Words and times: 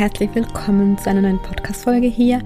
herzlich 0.00 0.34
willkommen 0.34 0.96
zu 0.96 1.10
einer 1.10 1.20
neuen 1.20 1.42
Podcast-Folge 1.42 2.06
hier 2.06 2.40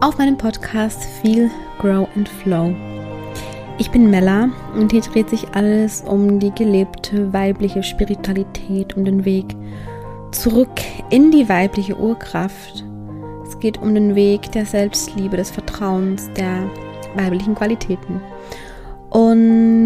auf 0.00 0.16
meinem 0.16 0.38
Podcast 0.38 1.04
Feel, 1.04 1.50
Grow 1.78 2.08
and 2.16 2.26
Flow. 2.26 2.74
Ich 3.76 3.90
bin 3.90 4.08
Mella 4.08 4.48
und 4.74 4.90
hier 4.90 5.02
dreht 5.02 5.28
sich 5.28 5.46
alles 5.52 6.00
um 6.00 6.40
die 6.40 6.50
gelebte 6.52 7.30
weibliche 7.30 7.82
Spiritualität, 7.82 8.96
um 8.96 9.04
den 9.04 9.26
Weg 9.26 9.54
zurück 10.30 10.80
in 11.10 11.30
die 11.30 11.46
weibliche 11.46 11.94
Urkraft. 11.94 12.86
Es 13.46 13.58
geht 13.58 13.76
um 13.82 13.94
den 13.94 14.14
Weg 14.14 14.50
der 14.52 14.64
Selbstliebe, 14.64 15.36
des 15.36 15.50
Vertrauens, 15.50 16.30
der 16.38 16.70
weiblichen 17.16 17.54
Qualitäten. 17.54 18.18
Und 19.10 19.83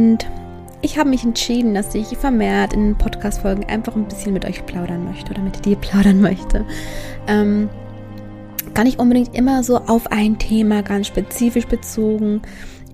ich 0.88 0.96
habe 0.96 1.10
mich 1.10 1.22
entschieden, 1.22 1.74
dass 1.74 1.94
ich 1.94 2.16
vermehrt 2.16 2.72
in 2.72 2.96
Podcast-Folgen 2.96 3.66
einfach 3.66 3.94
ein 3.94 4.08
bisschen 4.08 4.32
mit 4.32 4.46
euch 4.46 4.64
plaudern 4.64 5.04
möchte 5.04 5.30
oder 5.32 5.42
mit 5.42 5.66
dir 5.66 5.76
plaudern 5.76 6.22
möchte. 6.22 6.64
Ähm, 7.26 7.68
gar 8.72 8.84
nicht 8.84 8.98
unbedingt 8.98 9.34
immer 9.34 9.62
so 9.62 9.76
auf 9.76 10.10
ein 10.10 10.38
Thema 10.38 10.82
ganz 10.82 11.08
spezifisch 11.08 11.66
bezogen. 11.66 12.40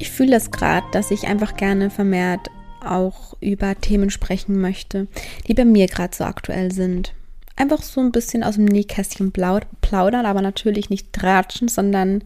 Ich 0.00 0.10
fühle 0.10 0.32
das 0.32 0.50
gerade, 0.50 0.84
dass 0.90 1.12
ich 1.12 1.28
einfach 1.28 1.56
gerne 1.56 1.88
vermehrt 1.88 2.50
auch 2.84 3.36
über 3.40 3.80
Themen 3.80 4.10
sprechen 4.10 4.60
möchte, 4.60 5.06
die 5.46 5.54
bei 5.54 5.64
mir 5.64 5.86
gerade 5.86 6.16
so 6.16 6.24
aktuell 6.24 6.72
sind. 6.72 7.14
Einfach 7.54 7.80
so 7.80 8.00
ein 8.00 8.10
bisschen 8.10 8.42
aus 8.42 8.56
dem 8.56 8.64
Nähkästchen 8.64 9.30
plaudern, 9.30 10.26
aber 10.26 10.42
natürlich 10.42 10.90
nicht 10.90 11.12
tratschen, 11.12 11.68
sondern 11.68 12.24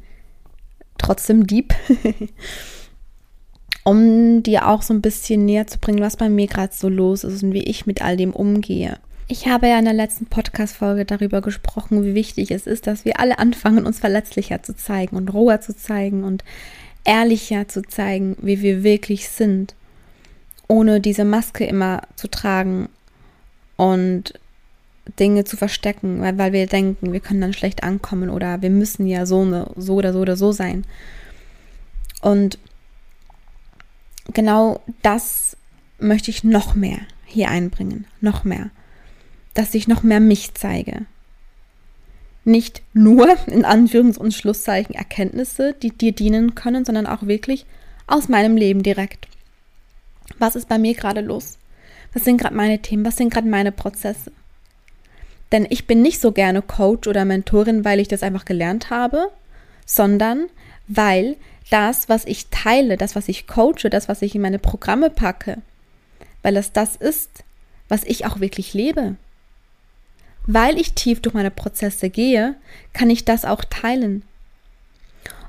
trotzdem 0.97 1.47
deep. 1.47 1.75
um 3.89 4.43
dir 4.43 4.69
auch 4.69 4.83
so 4.83 4.93
ein 4.93 5.01
bisschen 5.01 5.47
näher 5.47 5.67
zu 5.67 5.79
bringen, 5.79 6.01
was 6.01 6.19
bei 6.19 6.29
mir 6.29 6.47
gerade 6.47 6.75
so 6.75 6.91
los 6.91 7.25
ist 7.25 7.43
und 7.43 7.55
wie 7.55 7.63
ich 7.63 7.87
mit 7.87 8.03
all 8.03 8.19
dem 8.19 8.35
umgehe. 8.35 8.99
Ich 9.29 9.49
habe 9.49 9.67
ja 9.67 9.79
in 9.79 9.87
der 9.87 9.95
letzten 9.95 10.27
Podcast-Folge 10.27 11.07
darüber 11.07 11.41
gesprochen, 11.41 12.05
wie 12.05 12.15
wichtig 12.15 12.51
es 12.51 12.67
ist, 12.67 12.87
dass 12.87 13.07
wir 13.07 13.19
alle 13.19 13.39
anfangen, 13.39 13.87
uns 13.87 13.99
verletzlicher 13.99 14.63
zu 14.63 14.77
zeigen 14.77 15.17
und 15.17 15.33
roher 15.33 15.63
zu 15.63 15.75
zeigen 15.75 16.23
und 16.23 16.45
ehrlicher 17.05 17.67
zu 17.67 17.81
zeigen, 17.81 18.37
wie 18.43 18.61
wir 18.61 18.83
wirklich 18.83 19.31
sind, 19.31 19.75
ohne 20.67 21.01
diese 21.01 21.25
Maske 21.25 21.65
immer 21.65 22.03
zu 22.15 22.29
tragen 22.29 22.91
und 23.77 24.35
Dinge 25.19 25.45
zu 25.45 25.57
verstecken, 25.57 26.21
weil, 26.21 26.37
weil 26.37 26.53
wir 26.53 26.67
denken, 26.67 27.15
wir 27.15 27.21
können 27.21 27.41
dann 27.41 27.55
schlecht 27.55 27.85
ankommen 27.85 28.29
oder 28.29 28.61
wir 28.61 28.69
müssen 28.69 29.07
ja 29.07 29.25
so, 29.25 29.47
ne, 29.47 29.71
so 29.77 29.95
oder 29.95 30.13
so 30.13 30.21
oder 30.21 30.37
so 30.37 30.53
sein. 30.53 30.85
Und 32.21 32.59
genau 34.33 34.81
das 35.03 35.57
möchte 35.99 36.31
ich 36.31 36.45
noch 36.45 36.75
mehr 36.75 36.99
hier 37.25 37.49
einbringen, 37.49 38.07
noch 38.21 38.45
mehr, 38.45 38.71
dass 39.55 39.75
ich 39.75 39.89
noch 39.89 40.03
mehr 40.03 40.21
mich 40.21 40.55
zeige. 40.55 41.07
Nicht 42.45 42.83
nur 42.95 43.29
in 43.47 43.65
Anführungs- 43.65 44.19
und 44.19 44.33
Schlusszeichen 44.33 44.95
Erkenntnisse, 44.95 45.75
die 45.75 45.91
dir 45.91 46.13
dienen 46.13 46.55
können, 46.55 46.85
sondern 46.85 47.07
auch 47.07 47.25
wirklich 47.27 47.67
aus 48.07 48.29
meinem 48.29 48.57
Leben 48.57 48.83
direkt. 48.83 49.29
Was 50.39 50.57
ist 50.57 50.69
bei 50.69 50.79
mir 50.79 50.95
gerade 50.95 51.21
los? 51.21 51.59
Was 52.13 52.25
sind 52.25 52.39
gerade 52.39 52.55
meine 52.55 52.81
Themen? 52.81 53.05
Was 53.05 53.17
sind 53.17 53.33
gerade 53.33 53.49
meine 53.49 53.73
Prozesse? 53.73 54.33
Denn 55.53 55.67
ich 55.69 55.87
bin 55.87 56.03
nicht 56.03 56.21
so 56.21 56.33
gerne 56.33 56.63
Coach 56.63 57.09
oder 57.09 57.25
Mentorin, 57.25 57.85
weil 57.85 58.01
ich 58.01 58.09
das 58.09 58.23
einfach 58.23 58.45
gelernt 58.45 58.91
habe, 58.91 59.31
sondern 59.87 60.47
weil 60.87 61.37
das, 61.71 62.09
was 62.09 62.25
ich 62.25 62.49
teile, 62.49 62.97
das, 62.97 63.15
was 63.17 63.29
ich 63.29 63.47
coache, 63.47 63.91
das, 63.91 64.09
was 64.09 64.23
ich 64.23 64.35
in 64.35 64.43
meine 64.43 64.59
Programme 64.59 65.11
packe, 65.11 65.59
weil 66.43 66.57
es 66.57 66.73
das 66.73 66.97
ist, 66.97 67.45
was 67.89 68.05
ich 68.05 68.27
auch 68.27 68.41
wirklich 68.41 68.75
lebe. 68.75 69.17
Weil 70.47 70.79
ich 70.79 70.95
tief 70.95 71.21
durch 71.21 71.35
meine 71.35 71.51
Prozesse 71.51 72.09
gehe, 72.09 72.55
kann 72.93 73.11
ich 73.11 73.25
das 73.25 73.45
auch 73.45 73.65
teilen. 73.65 74.23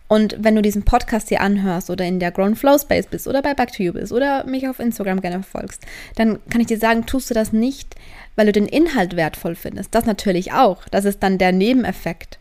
Und 0.10 0.38
wenn 0.40 0.56
du 0.56 0.64
diesen 0.64 0.84
Podcast 0.84 1.30
hier 1.30 1.40
anhörst 1.40 1.92
oder 1.92 2.04
in 2.04 2.20
der 2.20 2.32
Grown 2.32 2.56
Flow 2.56 2.80
Space 2.80 3.06
bist 3.06 3.28
oder 3.28 3.44
bei 3.44 3.54
Back 3.54 3.72
to 3.72 3.84
You 3.84 3.94
bist 3.94 4.12
oder 4.12 4.44
mich 4.44 4.68
auf 4.68 4.80
Instagram 4.80 5.22
gerne 5.22 5.44
verfolgst, 5.44 5.86
dann 6.16 6.40
kann 6.50 6.62
ich 6.62 6.68
dir 6.68 6.80
sagen, 6.80 7.06
tust 7.06 7.30
du 7.30 7.36
das 7.36 7.54
nicht, 7.54 7.96
weil 8.36 8.48
du 8.48 8.52
den 8.52 8.66
Inhalt 8.66 9.16
wertvoll 9.16 9.54
findest. 9.54 9.94
Das 9.94 10.06
natürlich 10.06 10.52
auch. 10.52 10.90
Das 10.90 11.06
ist 11.06 11.22
dann 11.22 11.38
der 11.38 11.52
Nebeneffekt. 11.52 12.40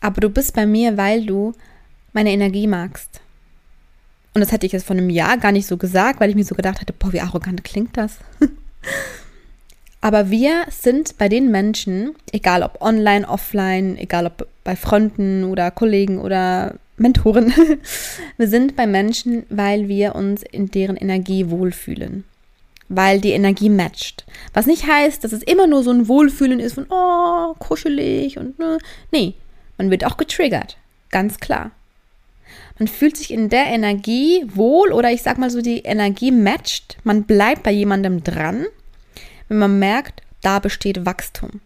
Aber 0.00 0.20
du 0.20 0.30
bist 0.30 0.52
bei 0.54 0.66
mir, 0.66 0.96
weil 0.96 1.26
du 1.26 1.54
meine 2.12 2.30
Energie 2.30 2.66
magst. 2.66 3.20
Und 4.34 4.40
das 4.40 4.52
hätte 4.52 4.66
ich 4.66 4.72
jetzt 4.72 4.86
vor 4.86 4.96
einem 4.96 5.10
Jahr 5.10 5.38
gar 5.38 5.52
nicht 5.52 5.66
so 5.66 5.76
gesagt, 5.76 6.20
weil 6.20 6.30
ich 6.30 6.36
mir 6.36 6.44
so 6.44 6.54
gedacht 6.54 6.80
hätte, 6.80 6.92
boah, 6.92 7.12
wie 7.12 7.20
arrogant 7.20 7.64
klingt 7.64 7.96
das. 7.96 8.18
Aber 10.00 10.30
wir 10.30 10.64
sind 10.70 11.18
bei 11.18 11.28
den 11.28 11.50
Menschen, 11.50 12.14
egal 12.32 12.62
ob 12.62 12.80
online, 12.80 13.28
offline, 13.28 13.98
egal 13.98 14.26
ob 14.26 14.46
bei 14.64 14.76
Freunden 14.76 15.44
oder 15.44 15.70
Kollegen 15.70 16.18
oder 16.18 16.76
Mentoren, 16.96 17.52
wir 18.36 18.48
sind 18.48 18.76
bei 18.76 18.86
Menschen, 18.86 19.44
weil 19.50 19.88
wir 19.88 20.14
uns 20.14 20.42
in 20.42 20.70
deren 20.70 20.96
Energie 20.96 21.50
wohlfühlen. 21.50 22.24
Weil 22.88 23.20
die 23.20 23.32
Energie 23.32 23.68
matcht. 23.68 24.24
Was 24.52 24.66
nicht 24.66 24.86
heißt, 24.86 25.22
dass 25.22 25.32
es 25.32 25.42
immer 25.42 25.66
nur 25.66 25.82
so 25.82 25.90
ein 25.90 26.08
Wohlfühlen 26.08 26.60
ist 26.60 26.74
von, 26.74 26.86
oh, 26.88 27.54
kuschelig 27.58 28.38
und, 28.38 28.58
ne. 28.58 28.78
Nee, 29.12 29.34
man 29.76 29.90
wird 29.90 30.04
auch 30.04 30.16
getriggert. 30.16 30.76
Ganz 31.10 31.38
klar. 31.38 31.72
Man 32.80 32.88
fühlt 32.88 33.18
sich 33.18 33.30
in 33.30 33.50
der 33.50 33.66
Energie 33.66 34.42
wohl 34.54 34.92
oder 34.92 35.12
ich 35.12 35.20
sag 35.20 35.36
mal 35.36 35.50
so, 35.50 35.60
die 35.60 35.80
Energie 35.80 36.30
matcht. 36.30 36.96
Man 37.04 37.24
bleibt 37.24 37.62
bei 37.62 37.70
jemandem 37.70 38.24
dran, 38.24 38.64
wenn 39.48 39.58
man 39.58 39.78
merkt, 39.78 40.22
da 40.40 40.60
besteht 40.60 41.04
Wachstum. 41.04 41.60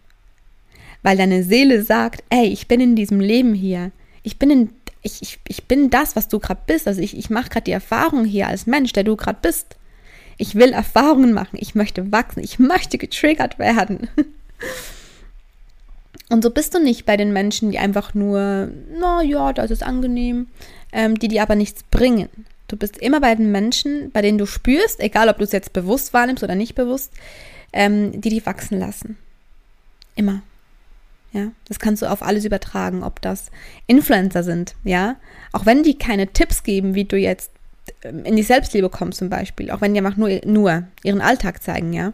Weil 1.03 1.15
deine 1.15 1.43
Seele 1.43 1.83
sagt, 1.83 2.21
ey, 2.29 2.47
ich 2.47 2.67
bin 2.67 2.81
in 2.81 2.97
diesem 2.97 3.21
Leben 3.21 3.53
hier. 3.53 3.91
Ich 4.23 4.37
bin 4.37 4.49
in, 4.49 4.69
ich, 5.03 5.21
ich, 5.21 5.39
ich 5.47 5.63
bin 5.63 5.89
das, 5.89 6.17
was 6.17 6.27
du 6.27 6.39
gerade 6.39 6.59
bist. 6.67 6.85
Also 6.85 6.99
ich, 6.99 7.17
ich 7.17 7.29
mache 7.29 7.47
gerade 7.47 7.63
die 7.63 7.71
Erfahrung 7.71 8.25
hier 8.25 8.49
als 8.49 8.65
Mensch, 8.65 8.91
der 8.91 9.05
du 9.05 9.15
gerade 9.15 9.39
bist. 9.41 9.77
Ich 10.37 10.55
will 10.55 10.73
Erfahrungen 10.73 11.31
machen. 11.31 11.57
Ich 11.61 11.75
möchte 11.75 12.11
wachsen. 12.11 12.43
Ich 12.43 12.59
möchte 12.59 12.97
getriggert 12.97 13.57
werden. 13.57 14.09
Und 16.29 16.43
so 16.43 16.49
bist 16.49 16.73
du 16.73 16.79
nicht 16.79 17.05
bei 17.05 17.17
den 17.17 17.31
Menschen, 17.31 17.71
die 17.71 17.79
einfach 17.79 18.13
nur, 18.13 18.69
na 18.99 19.21
ja, 19.21 19.53
das 19.53 19.71
ist 19.71 19.83
angenehm, 19.83 20.47
ähm, 20.91 21.17
die 21.19 21.27
dir 21.27 21.41
aber 21.41 21.55
nichts 21.55 21.83
bringen. 21.83 22.29
Du 22.67 22.77
bist 22.77 22.97
immer 22.97 23.21
bei 23.21 23.35
den 23.35 23.51
Menschen, 23.51 24.11
bei 24.11 24.21
denen 24.21 24.37
du 24.37 24.45
spürst, 24.45 24.99
egal 24.99 25.29
ob 25.29 25.37
du 25.37 25.43
es 25.43 25.51
jetzt 25.51 25.73
bewusst 25.73 26.13
wahrnimmst 26.13 26.43
oder 26.43 26.55
nicht 26.55 26.75
bewusst, 26.75 27.11
ähm, 27.73 28.19
die 28.19 28.29
dich 28.29 28.45
wachsen 28.45 28.79
lassen. 28.79 29.17
Immer. 30.15 30.41
Ja, 31.31 31.51
das 31.67 31.79
kannst 31.79 32.01
du 32.01 32.09
auf 32.09 32.21
alles 32.21 32.45
übertragen, 32.45 33.03
ob 33.03 33.21
das 33.21 33.51
Influencer 33.87 34.43
sind, 34.43 34.75
ja. 34.83 35.17
Auch 35.51 35.65
wenn 35.65 35.83
die 35.83 35.97
keine 35.97 36.27
Tipps 36.27 36.63
geben, 36.63 36.95
wie 36.95 37.03
du 37.03 37.17
jetzt 37.17 37.51
ähm, 38.03 38.23
in 38.23 38.37
die 38.37 38.43
Selbstliebe 38.43 38.89
kommst 38.89 39.19
zum 39.19 39.29
Beispiel, 39.29 39.69
auch 39.69 39.81
wenn 39.81 39.93
die 39.93 39.99
einfach 39.99 40.17
nur, 40.17 40.29
nur 40.45 40.83
ihren 41.03 41.21
Alltag 41.21 41.61
zeigen, 41.61 41.91
ja 41.91 42.13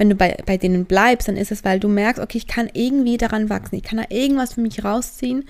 wenn 0.00 0.08
du 0.08 0.14
bei, 0.14 0.38
bei 0.46 0.56
denen 0.56 0.86
bleibst, 0.86 1.28
dann 1.28 1.36
ist 1.36 1.52
es, 1.52 1.62
weil 1.62 1.78
du 1.78 1.86
merkst, 1.86 2.22
okay, 2.22 2.38
ich 2.38 2.46
kann 2.46 2.70
irgendwie 2.72 3.18
daran 3.18 3.50
wachsen, 3.50 3.76
ich 3.76 3.82
kann 3.82 3.98
da 3.98 4.04
irgendwas 4.08 4.54
für 4.54 4.62
mich 4.62 4.82
rausziehen, 4.82 5.46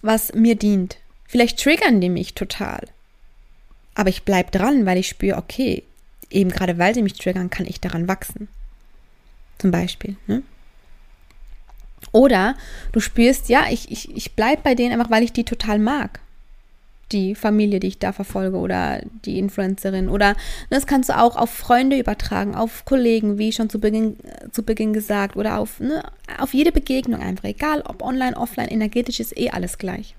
was 0.00 0.32
mir 0.32 0.54
dient. 0.54 0.98
Vielleicht 1.30 1.60
triggern 1.62 2.00
die 2.00 2.08
mich 2.08 2.34
total. 2.34 2.88
Aber 3.94 4.08
ich 4.08 4.24
bleibe 4.24 4.50
dran, 4.50 4.84
weil 4.84 4.98
ich 4.98 5.08
spüre, 5.08 5.38
okay, 5.38 5.84
eben 6.28 6.50
gerade 6.50 6.76
weil 6.76 6.92
sie 6.92 7.02
mich 7.02 7.14
triggern, 7.14 7.50
kann 7.50 7.66
ich 7.66 7.80
daran 7.80 8.08
wachsen. 8.08 8.48
Zum 9.58 9.70
Beispiel. 9.70 10.16
Ne? 10.26 10.42
Oder 12.10 12.56
du 12.90 12.98
spürst, 12.98 13.48
ja, 13.48 13.66
ich, 13.70 13.92
ich, 13.92 14.16
ich 14.16 14.32
bleibe 14.32 14.62
bei 14.62 14.74
denen 14.74 14.92
einfach, 14.92 15.12
weil 15.12 15.22
ich 15.22 15.32
die 15.32 15.44
total 15.44 15.78
mag 15.78 16.18
die 17.12 17.34
Familie, 17.34 17.80
die 17.80 17.88
ich 17.88 17.98
da 17.98 18.12
verfolge 18.12 18.56
oder 18.56 19.00
die 19.24 19.38
Influencerin. 19.38 20.08
Oder 20.08 20.36
das 20.68 20.86
kannst 20.86 21.08
du 21.08 21.18
auch 21.18 21.36
auf 21.36 21.50
Freunde 21.50 21.98
übertragen, 21.98 22.54
auf 22.54 22.84
Kollegen, 22.84 23.38
wie 23.38 23.52
schon 23.52 23.68
zu 23.68 23.80
Beginn, 23.80 24.16
zu 24.52 24.62
Beginn 24.62 24.92
gesagt, 24.92 25.36
oder 25.36 25.58
auf, 25.58 25.80
ne, 25.80 26.02
auf 26.38 26.54
jede 26.54 26.72
Begegnung 26.72 27.20
einfach, 27.20 27.44
egal 27.44 27.82
ob 27.82 28.02
online, 28.02 28.36
offline, 28.36 28.68
energetisch 28.68 29.20
ist 29.20 29.36
eh 29.36 29.50
alles 29.50 29.78
gleich. 29.78 30.14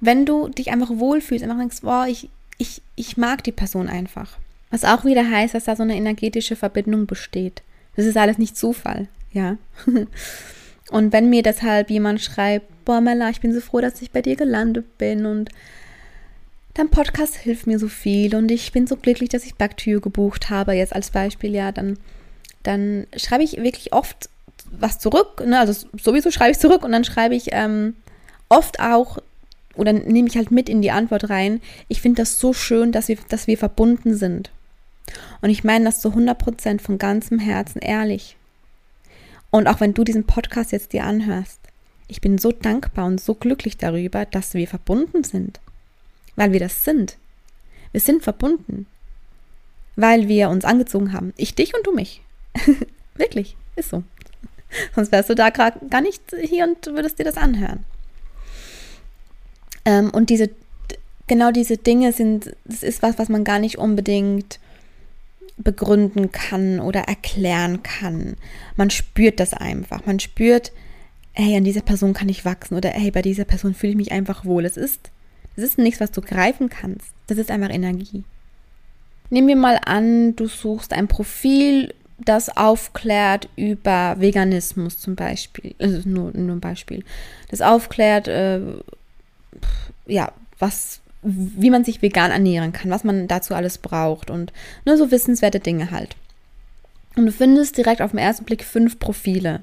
Wenn 0.00 0.26
du 0.26 0.48
dich 0.48 0.70
einfach 0.70 0.90
wohlfühlst, 0.90 1.44
einfach 1.44 1.58
denkst, 1.58 1.80
boah, 1.82 2.06
ich, 2.08 2.28
ich, 2.58 2.82
ich 2.96 3.16
mag 3.16 3.42
die 3.44 3.52
Person 3.52 3.88
einfach. 3.88 4.38
Was 4.70 4.84
auch 4.84 5.04
wieder 5.04 5.28
heißt, 5.28 5.54
dass 5.54 5.64
da 5.64 5.76
so 5.76 5.82
eine 5.82 5.96
energetische 5.96 6.56
Verbindung 6.56 7.06
besteht. 7.06 7.62
Das 7.96 8.06
ist 8.06 8.16
alles 8.16 8.38
nicht 8.38 8.56
Zufall, 8.56 9.08
ja. 9.32 9.56
Und 10.90 11.12
wenn 11.12 11.30
mir 11.30 11.42
deshalb 11.42 11.90
jemand 11.90 12.20
schreibt, 12.20 12.66
boah, 12.84 13.00
Mella, 13.00 13.28
ich 13.28 13.40
bin 13.40 13.52
so 13.52 13.60
froh, 13.60 13.80
dass 13.80 14.00
ich 14.00 14.10
bei 14.10 14.22
dir 14.22 14.36
gelandet 14.36 14.96
bin 14.96 15.26
und 15.26 15.50
dein 16.74 16.88
Podcast 16.88 17.34
hilft 17.36 17.66
mir 17.66 17.78
so 17.78 17.88
viel 17.88 18.34
und 18.34 18.50
ich 18.50 18.72
bin 18.72 18.86
so 18.86 18.96
glücklich, 18.96 19.28
dass 19.28 19.44
ich 19.44 19.56
Back 19.56 19.76
to 19.76 19.90
You 19.90 20.00
gebucht 20.00 20.48
habe, 20.48 20.72
jetzt 20.72 20.94
als 20.94 21.10
Beispiel, 21.10 21.54
ja, 21.54 21.72
dann, 21.72 21.98
dann 22.62 23.06
schreibe 23.16 23.44
ich 23.44 23.58
wirklich 23.58 23.92
oft 23.92 24.30
was 24.70 24.98
zurück, 24.98 25.44
ne? 25.44 25.58
also 25.58 25.86
sowieso 26.00 26.30
schreibe 26.30 26.52
ich 26.52 26.58
zurück 26.58 26.84
und 26.84 26.92
dann 26.92 27.04
schreibe 27.04 27.34
ich 27.34 27.48
ähm, 27.52 27.94
oft 28.48 28.80
auch, 28.80 29.18
oder 29.78 29.92
nehme 29.92 30.28
ich 30.28 30.36
halt 30.36 30.50
mit 30.50 30.68
in 30.68 30.82
die 30.82 30.90
Antwort 30.90 31.30
rein, 31.30 31.60
ich 31.88 32.00
finde 32.00 32.22
das 32.22 32.38
so 32.38 32.52
schön, 32.52 32.92
dass 32.92 33.08
wir, 33.08 33.16
dass 33.28 33.46
wir 33.46 33.56
verbunden 33.56 34.14
sind. 34.14 34.50
Und 35.40 35.50
ich 35.50 35.64
meine 35.64 35.86
das 35.86 36.00
zu 36.00 36.10
100% 36.10 36.80
von 36.80 36.98
ganzem 36.98 37.38
Herzen 37.38 37.80
ehrlich. 37.80 38.36
Und 39.50 39.66
auch 39.68 39.80
wenn 39.80 39.94
du 39.94 40.04
diesen 40.04 40.24
Podcast 40.24 40.72
jetzt 40.72 40.92
dir 40.92 41.04
anhörst, 41.04 41.60
ich 42.08 42.20
bin 42.20 42.38
so 42.38 42.52
dankbar 42.52 43.06
und 43.06 43.20
so 43.20 43.34
glücklich 43.34 43.76
darüber, 43.76 44.24
dass 44.24 44.54
wir 44.54 44.66
verbunden 44.66 45.24
sind. 45.24 45.60
Weil 46.36 46.52
wir 46.52 46.60
das 46.60 46.84
sind. 46.84 47.16
Wir 47.92 48.00
sind 48.00 48.22
verbunden. 48.22 48.86
Weil 49.96 50.28
wir 50.28 50.50
uns 50.50 50.64
angezogen 50.64 51.12
haben. 51.12 51.32
Ich 51.36 51.54
dich 51.54 51.74
und 51.74 51.86
du 51.86 51.92
mich. 51.92 52.22
Wirklich, 53.14 53.56
ist 53.76 53.90
so. 53.90 54.02
Sonst 54.94 55.12
wärst 55.12 55.30
du 55.30 55.34
da 55.34 55.50
gar 55.50 56.00
nicht 56.00 56.22
hier 56.40 56.64
und 56.64 56.84
würdest 56.86 57.18
dir 57.18 57.24
das 57.24 57.36
anhören. 57.36 57.84
Ähm, 59.84 60.10
und 60.10 60.30
diese, 60.30 60.50
genau 61.26 61.50
diese 61.50 61.76
Dinge 61.76 62.12
sind, 62.12 62.54
das 62.64 62.82
ist 62.82 63.02
was, 63.02 63.18
was 63.18 63.28
man 63.28 63.44
gar 63.44 63.58
nicht 63.58 63.78
unbedingt 63.78 64.58
begründen 65.56 66.30
kann 66.30 66.80
oder 66.80 67.02
erklären 67.02 67.82
kann. 67.82 68.36
Man 68.76 68.90
spürt 68.90 69.40
das 69.40 69.54
einfach. 69.54 70.06
Man 70.06 70.20
spürt, 70.20 70.72
hey, 71.32 71.56
an 71.56 71.64
dieser 71.64 71.82
Person 71.82 72.14
kann 72.14 72.28
ich 72.28 72.44
wachsen 72.44 72.76
oder 72.76 72.90
hey, 72.90 73.10
bei 73.10 73.22
dieser 73.22 73.44
Person 73.44 73.74
fühle 73.74 73.92
ich 73.92 73.96
mich 73.96 74.12
einfach 74.12 74.44
wohl. 74.44 74.64
Es 74.64 74.76
ist, 74.76 75.10
es 75.56 75.64
ist 75.64 75.78
nichts, 75.78 76.00
was 76.00 76.12
du 76.12 76.20
greifen 76.20 76.68
kannst. 76.68 77.08
Das 77.26 77.38
ist 77.38 77.50
einfach 77.50 77.70
Energie. 77.70 78.24
Nehmen 79.30 79.48
wir 79.48 79.56
mal 79.56 79.78
an, 79.84 80.36
du 80.36 80.46
suchst 80.46 80.92
ein 80.92 81.08
Profil, 81.08 81.92
das 82.18 82.56
aufklärt 82.56 83.48
über 83.56 84.16
Veganismus 84.18 84.98
zum 84.98 85.14
Beispiel. 85.14 85.74
Also 85.78 86.08
nur, 86.08 86.32
nur 86.32 86.56
ein 86.56 86.60
Beispiel. 86.60 87.04
Das 87.50 87.60
aufklärt, 87.60 88.28
äh, 88.28 88.60
ja, 90.06 90.32
was, 90.58 91.00
wie 91.22 91.70
man 91.70 91.84
sich 91.84 92.02
vegan 92.02 92.30
ernähren 92.30 92.72
kann, 92.72 92.90
was 92.90 93.04
man 93.04 93.28
dazu 93.28 93.54
alles 93.54 93.78
braucht 93.78 94.30
und 94.30 94.52
nur 94.84 94.96
so 94.96 95.10
wissenswerte 95.10 95.60
Dinge 95.60 95.90
halt. 95.90 96.16
Und 97.16 97.26
du 97.26 97.32
findest 97.32 97.76
direkt 97.76 98.00
auf 98.00 98.12
den 98.12 98.20
ersten 98.20 98.44
Blick 98.44 98.64
fünf 98.64 98.98
Profile, 98.98 99.62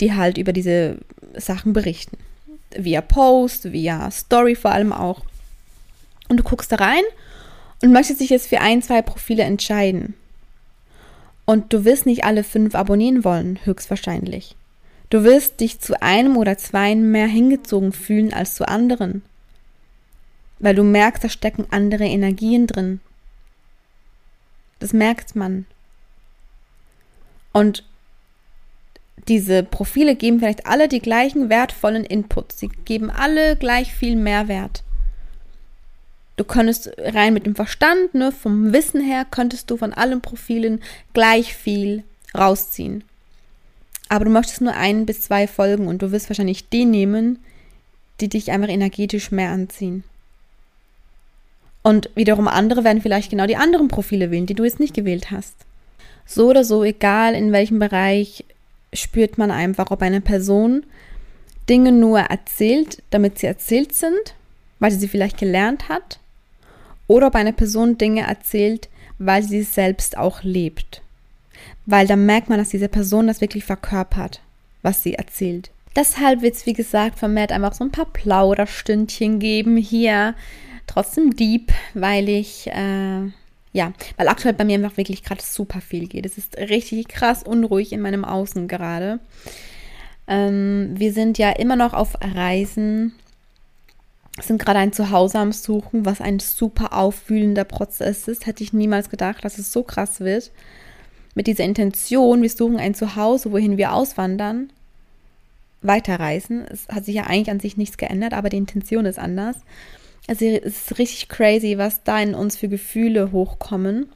die 0.00 0.14
halt 0.14 0.38
über 0.38 0.52
diese 0.52 0.98
Sachen 1.34 1.72
berichten. 1.72 2.16
Via 2.76 3.00
Post, 3.00 3.72
via 3.72 4.10
Story 4.10 4.54
vor 4.54 4.70
allem 4.70 4.92
auch. 4.92 5.22
Und 6.28 6.38
du 6.38 6.42
guckst 6.42 6.72
da 6.72 6.76
rein 6.76 7.02
und 7.82 7.92
möchtest 7.92 8.20
dich 8.20 8.30
jetzt 8.30 8.46
für 8.46 8.60
ein, 8.60 8.82
zwei 8.82 9.02
Profile 9.02 9.42
entscheiden. 9.42 10.14
Und 11.44 11.72
du 11.72 11.84
wirst 11.84 12.06
nicht 12.06 12.24
alle 12.24 12.44
fünf 12.44 12.74
abonnieren 12.74 13.24
wollen, 13.24 13.58
höchstwahrscheinlich. 13.64 14.54
Du 15.12 15.24
wirst 15.24 15.60
dich 15.60 15.78
zu 15.78 16.00
einem 16.00 16.38
oder 16.38 16.56
zwei 16.56 16.94
mehr 16.94 17.26
hingezogen 17.26 17.92
fühlen 17.92 18.32
als 18.32 18.54
zu 18.54 18.66
anderen. 18.66 19.20
Weil 20.58 20.74
du 20.74 20.84
merkst, 20.84 21.22
da 21.22 21.28
stecken 21.28 21.66
andere 21.70 22.04
Energien 22.04 22.66
drin. 22.66 23.00
Das 24.78 24.94
merkt 24.94 25.36
man. 25.36 25.66
Und 27.52 27.84
diese 29.28 29.62
Profile 29.62 30.16
geben 30.16 30.38
vielleicht 30.38 30.64
alle 30.64 30.88
die 30.88 31.00
gleichen 31.00 31.50
wertvollen 31.50 32.04
Inputs. 32.06 32.58
Sie 32.58 32.68
geben 32.86 33.10
alle 33.10 33.56
gleich 33.56 33.92
viel 33.92 34.16
Mehrwert. 34.16 34.82
Du 36.38 36.44
könntest 36.44 36.90
rein 36.96 37.34
mit 37.34 37.44
dem 37.44 37.54
Verstand, 37.54 38.14
ne, 38.14 38.32
vom 38.32 38.72
Wissen 38.72 39.02
her, 39.02 39.26
könntest 39.30 39.70
du 39.70 39.76
von 39.76 39.92
allen 39.92 40.22
Profilen 40.22 40.82
gleich 41.12 41.54
viel 41.54 42.02
rausziehen. 42.34 43.04
Aber 44.12 44.26
du 44.26 44.30
möchtest 44.30 44.60
nur 44.60 44.74
ein 44.74 45.06
bis 45.06 45.22
zwei 45.22 45.46
Folgen 45.46 45.86
und 45.86 46.02
du 46.02 46.12
wirst 46.12 46.28
wahrscheinlich 46.28 46.68
die 46.68 46.84
nehmen, 46.84 47.38
die 48.20 48.28
dich 48.28 48.50
einfach 48.50 48.68
energetisch 48.68 49.30
mehr 49.30 49.48
anziehen. 49.48 50.04
Und 51.82 52.10
wiederum 52.14 52.46
andere 52.46 52.84
werden 52.84 53.00
vielleicht 53.00 53.30
genau 53.30 53.46
die 53.46 53.56
anderen 53.56 53.88
Profile 53.88 54.30
wählen, 54.30 54.44
die 54.44 54.52
du 54.52 54.64
jetzt 54.64 54.80
nicht 54.80 54.92
gewählt 54.92 55.30
hast. 55.30 55.54
So 56.26 56.50
oder 56.50 56.62
so, 56.62 56.84
egal 56.84 57.34
in 57.34 57.52
welchem 57.52 57.78
Bereich 57.78 58.44
spürt 58.92 59.38
man 59.38 59.50
einfach, 59.50 59.90
ob 59.90 60.02
eine 60.02 60.20
Person 60.20 60.84
Dinge 61.70 61.90
nur 61.90 62.18
erzählt, 62.18 63.02
damit 63.08 63.38
sie 63.38 63.46
erzählt 63.46 63.94
sind, 63.94 64.34
weil 64.78 64.90
sie 64.90 64.98
sie 64.98 65.08
vielleicht 65.08 65.38
gelernt 65.38 65.88
hat, 65.88 66.18
oder 67.06 67.28
ob 67.28 67.34
eine 67.34 67.54
Person 67.54 67.96
Dinge 67.96 68.26
erzählt, 68.26 68.90
weil 69.18 69.42
sie 69.42 69.60
es 69.60 69.74
selbst 69.74 70.18
auch 70.18 70.42
lebt. 70.42 71.00
Weil 71.86 72.06
dann 72.06 72.26
merkt 72.26 72.48
man, 72.48 72.58
dass 72.58 72.68
diese 72.68 72.88
Person 72.88 73.26
das 73.26 73.40
wirklich 73.40 73.64
verkörpert, 73.64 74.40
was 74.82 75.02
sie 75.02 75.14
erzählt. 75.14 75.70
Deshalb 75.96 76.42
wird 76.42 76.54
es, 76.54 76.66
wie 76.66 76.72
gesagt, 76.72 77.18
vermehrt 77.18 77.52
einfach 77.52 77.74
so 77.74 77.84
ein 77.84 77.92
paar 77.92 78.06
Plauderstündchen 78.06 79.38
geben 79.38 79.76
hier. 79.76 80.34
Trotzdem 80.86 81.36
deep, 81.36 81.72
weil 81.94 82.28
ich 82.28 82.66
äh, 82.68 83.30
ja, 83.72 83.92
weil 84.16 84.28
aktuell 84.28 84.54
bei 84.54 84.64
mir 84.64 84.74
einfach 84.74 84.96
wirklich 84.96 85.22
gerade 85.22 85.42
super 85.42 85.80
viel 85.80 86.06
geht. 86.06 86.26
Es 86.26 86.36
ist 86.36 86.56
richtig 86.58 87.08
krass 87.08 87.42
unruhig 87.42 87.92
in 87.92 88.02
meinem 88.02 88.24
Außen 88.24 88.68
gerade. 88.68 89.18
Ähm, 90.26 90.90
wir 90.94 91.12
sind 91.12 91.38
ja 91.38 91.50
immer 91.50 91.76
noch 91.76 91.94
auf 91.94 92.16
Reisen, 92.20 93.14
sind 94.40 94.62
gerade 94.62 94.78
ein 94.78 94.92
Zuhause 94.92 95.38
am 95.38 95.52
Suchen, 95.52 96.04
was 96.04 96.20
ein 96.20 96.38
super 96.38 96.92
aufwühlender 96.92 97.64
Prozess 97.64 98.28
ist. 98.28 98.46
Hätte 98.46 98.62
ich 98.62 98.72
niemals 98.72 99.08
gedacht, 99.08 99.44
dass 99.44 99.58
es 99.58 99.72
so 99.72 99.82
krass 99.82 100.20
wird. 100.20 100.50
Mit 101.34 101.46
dieser 101.46 101.64
Intention, 101.64 102.42
wir 102.42 102.50
suchen 102.50 102.78
ein 102.78 102.94
Zuhause, 102.94 103.52
wohin 103.52 103.78
wir 103.78 103.94
auswandern, 103.94 104.70
weiterreisen. 105.80 106.66
Es 106.70 106.88
hat 106.88 107.04
sich 107.04 107.14
ja 107.14 107.24
eigentlich 107.24 107.50
an 107.50 107.60
sich 107.60 107.76
nichts 107.76 107.96
geändert, 107.96 108.34
aber 108.34 108.50
die 108.50 108.58
Intention 108.58 109.06
ist 109.06 109.18
anders. 109.18 109.56
Also 110.28 110.44
es 110.44 110.76
ist 110.90 110.98
richtig 110.98 111.28
crazy, 111.28 111.78
was 111.78 112.04
da 112.04 112.20
in 112.20 112.34
uns 112.34 112.56
für 112.56 112.68
Gefühle 112.68 113.32
hochkommen. 113.32 114.08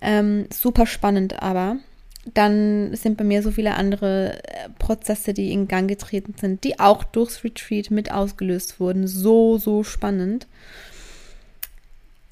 Ähm, 0.00 0.46
super 0.52 0.86
spannend 0.86 1.42
aber. 1.42 1.76
Dann 2.34 2.94
sind 2.94 3.16
bei 3.16 3.24
mir 3.24 3.42
so 3.42 3.50
viele 3.50 3.74
andere 3.74 4.38
äh, 4.44 4.68
Prozesse, 4.78 5.32
die 5.32 5.52
in 5.52 5.66
Gang 5.66 5.88
getreten 5.88 6.34
sind, 6.38 6.62
die 6.62 6.78
auch 6.78 7.04
durchs 7.04 7.42
Retreat 7.42 7.90
mit 7.90 8.12
ausgelöst 8.12 8.80
wurden. 8.80 9.08
So, 9.08 9.56
so 9.58 9.82
spannend. 9.82 10.46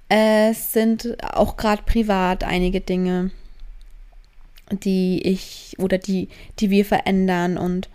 Es 0.09 0.73
sind 0.73 1.17
auch 1.25 1.57
gerade 1.57 1.83
privat 1.83 2.45
einige 2.45 2.81
Dinge, 2.81 3.33
die 4.71 5.23
ich 5.23 5.77
oder 5.79 5.99
die, 5.99 6.29
die 6.59 6.71
wir 6.71 6.85
verändern. 6.85 7.59
Und 7.59 7.89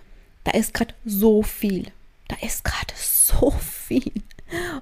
da 0.43 0.51
ist 0.51 0.73
gerade 0.73 0.93
so 1.05 1.43
viel. 1.43 1.85
Da 2.27 2.35
ist 2.45 2.63
gerade 2.63 2.93
so 2.95 3.51
viel. 3.51 4.11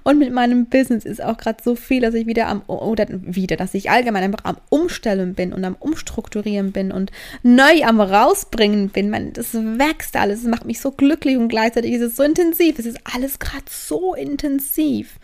Und 0.02 0.18
mit 0.18 0.32
meinem 0.32 0.66
Business 0.66 1.04
ist 1.04 1.22
auch 1.22 1.36
gerade 1.36 1.62
so 1.62 1.76
viel, 1.76 2.00
dass 2.00 2.14
ich 2.14 2.26
wieder 2.26 2.48
am, 2.48 2.62
oder 2.66 3.06
wieder, 3.08 3.56
dass 3.56 3.74
ich 3.74 3.90
allgemein 3.90 4.24
einfach 4.24 4.44
am 4.44 4.56
Umstellen 4.68 5.34
bin 5.34 5.52
und 5.52 5.64
am 5.64 5.76
Umstrukturieren 5.78 6.72
bin 6.72 6.90
und 6.90 7.12
neu 7.42 7.84
am 7.84 8.00
Rausbringen 8.00 8.88
bin. 8.88 9.10
Man, 9.10 9.32
das 9.32 9.54
wächst 9.54 10.16
alles, 10.16 10.40
es 10.40 10.46
macht 10.46 10.64
mich 10.64 10.80
so 10.80 10.90
glücklich 10.90 11.36
und 11.36 11.48
gleichzeitig 11.48 11.92
ist 11.92 12.02
es 12.02 12.16
so 12.16 12.22
intensiv. 12.22 12.78
Es 12.78 12.86
ist 12.86 12.98
alles 13.04 13.38
gerade 13.38 13.64
so 13.68 14.14
intensiv. 14.14 15.18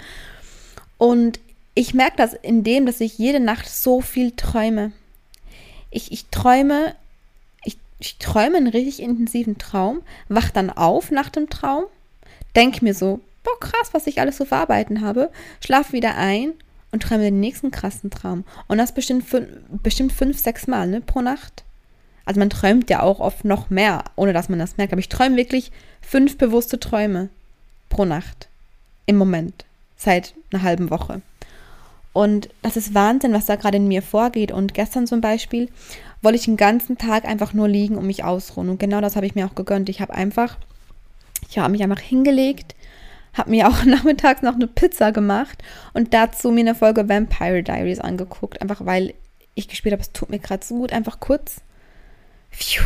Und 0.99 1.41
ich 1.75 1.93
merke 1.93 2.17
das 2.17 2.33
in 2.35 2.63
dem, 2.65 2.87
dass 2.87 3.01
ich 3.01 3.19
jede 3.19 3.41
Nacht 3.41 3.69
so 3.69 4.01
viel 4.01 4.31
träume. 4.31 4.93
Ich, 5.91 6.13
ich 6.13 6.27
träume, 6.27 6.95
ich, 7.65 7.79
ich 7.99 8.19
träume 8.19 8.57
einen 8.57 8.69
richtig 8.69 9.01
intensiven 9.01 9.59
Traum, 9.59 10.03
wach 10.29 10.51
dann 10.51 10.71
auf 10.71 11.11
nach 11.11 11.29
dem 11.29 11.49
Traum, 11.49 11.85
denke 12.55 12.85
mir 12.85 12.95
so, 12.95 13.21
boah, 13.45 13.59
krass, 13.61 13.91
was 13.93 14.07
ich 14.07 14.21
alles 14.21 14.37
so 14.37 14.45
verarbeiten 14.45 15.01
habe, 15.01 15.31
schlafe 15.65 15.93
wieder 15.93 16.17
ein 16.17 16.53
und 16.93 17.03
träume 17.03 17.25
den 17.25 17.41
nächsten 17.41 17.71
krassen 17.71 18.11
Traum. 18.11 18.45
Und 18.69 18.79
das 18.79 18.93
bestimmt, 18.93 19.25
bestimmt 19.83 20.13
fünf, 20.13 20.39
sechs 20.39 20.67
Mal 20.67 20.89
ne, 20.89 21.01
pro 21.01 21.21
Nacht. 21.21 21.65
Also 22.25 22.41
man 22.41 22.51
träumt 22.51 22.91
ja 22.91 23.03
auch 23.03 23.21
oft 23.21 23.45
noch 23.45 23.71
mehr, 23.71 24.05
ohne 24.17 24.33
dass 24.33 24.49
man 24.49 24.59
das 24.59 24.77
merkt. 24.77 24.93
Aber 24.93 25.01
ich 25.01 25.09
träume 25.09 25.37
wirklich 25.37 25.71
fünf 26.01 26.37
bewusste 26.37 26.81
Träume 26.81 27.29
pro 27.89 28.05
Nacht. 28.05 28.49
Im 29.07 29.17
Moment. 29.17 29.65
Seit 29.97 30.35
einer 30.51 30.63
halben 30.63 30.91
Woche. 30.91 31.23
Und 32.17 32.49
das 32.63 32.79
ist 32.79 32.95
Wahnsinn, 32.95 33.35
was 33.35 33.45
da 33.45 33.57
gerade 33.57 33.77
in 33.77 33.89
mir 33.89 34.01
vorgeht. 34.01 34.51
Und 34.51 34.73
gestern 34.73 35.07
zum 35.07 35.21
Beispiel 35.21 35.69
wollte 36.23 36.39
ich 36.39 36.47
den 36.47 36.57
ganzen 36.57 36.97
Tag 36.97 37.27
einfach 37.27 37.53
nur 37.53 37.69
liegen 37.69 37.99
und 37.99 38.07
mich 38.07 38.25
ausruhen. 38.25 38.71
Und 38.71 38.81
genau 38.81 39.03
das 39.03 39.17
habe 39.17 39.27
ich 39.27 39.35
mir 39.35 39.45
auch 39.45 39.55
gegönnt. 39.55 39.91
Ich 39.91 40.01
habe 40.01 40.15
einfach, 40.15 40.57
ich 41.51 41.59
habe 41.59 41.71
mich 41.71 41.83
einfach 41.83 42.01
hingelegt, 42.01 42.75
habe 43.35 43.51
mir 43.51 43.69
auch 43.69 43.85
nachmittags 43.85 44.41
noch 44.41 44.55
eine 44.55 44.67
Pizza 44.67 45.13
gemacht 45.13 45.63
und 45.93 46.15
dazu 46.15 46.51
mir 46.51 46.61
eine 46.61 46.75
Folge 46.75 47.07
Vampire 47.07 47.63
Diaries 47.63 48.01
angeguckt, 48.01 48.63
einfach 48.63 48.87
weil 48.87 49.13
ich 49.55 49.69
gespielt 49.69 49.93
habe, 49.93 50.01
es 50.01 50.13
tut 50.13 50.31
mir 50.31 50.39
gerade 50.39 50.65
so 50.65 50.75
gut, 50.75 50.95
einfach 50.95 51.21
kurz. 51.21 51.57
Pfiuh. 52.51 52.83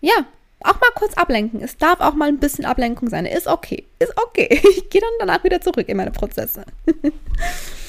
Ja, 0.00 0.26
auch 0.64 0.80
mal 0.80 0.90
kurz 0.96 1.14
ablenken. 1.14 1.62
Es 1.62 1.76
darf 1.76 2.00
auch 2.00 2.14
mal 2.14 2.26
ein 2.26 2.40
bisschen 2.40 2.64
Ablenkung 2.64 3.10
sein. 3.10 3.26
Ist 3.26 3.46
okay. 3.46 3.86
Ist 4.00 4.12
okay. 4.20 4.60
Ich 4.76 4.90
gehe 4.90 5.00
dann 5.00 5.10
danach 5.20 5.44
wieder 5.44 5.60
zurück 5.60 5.88
in 5.88 5.96
meine 5.96 6.10
Prozesse. 6.10 6.64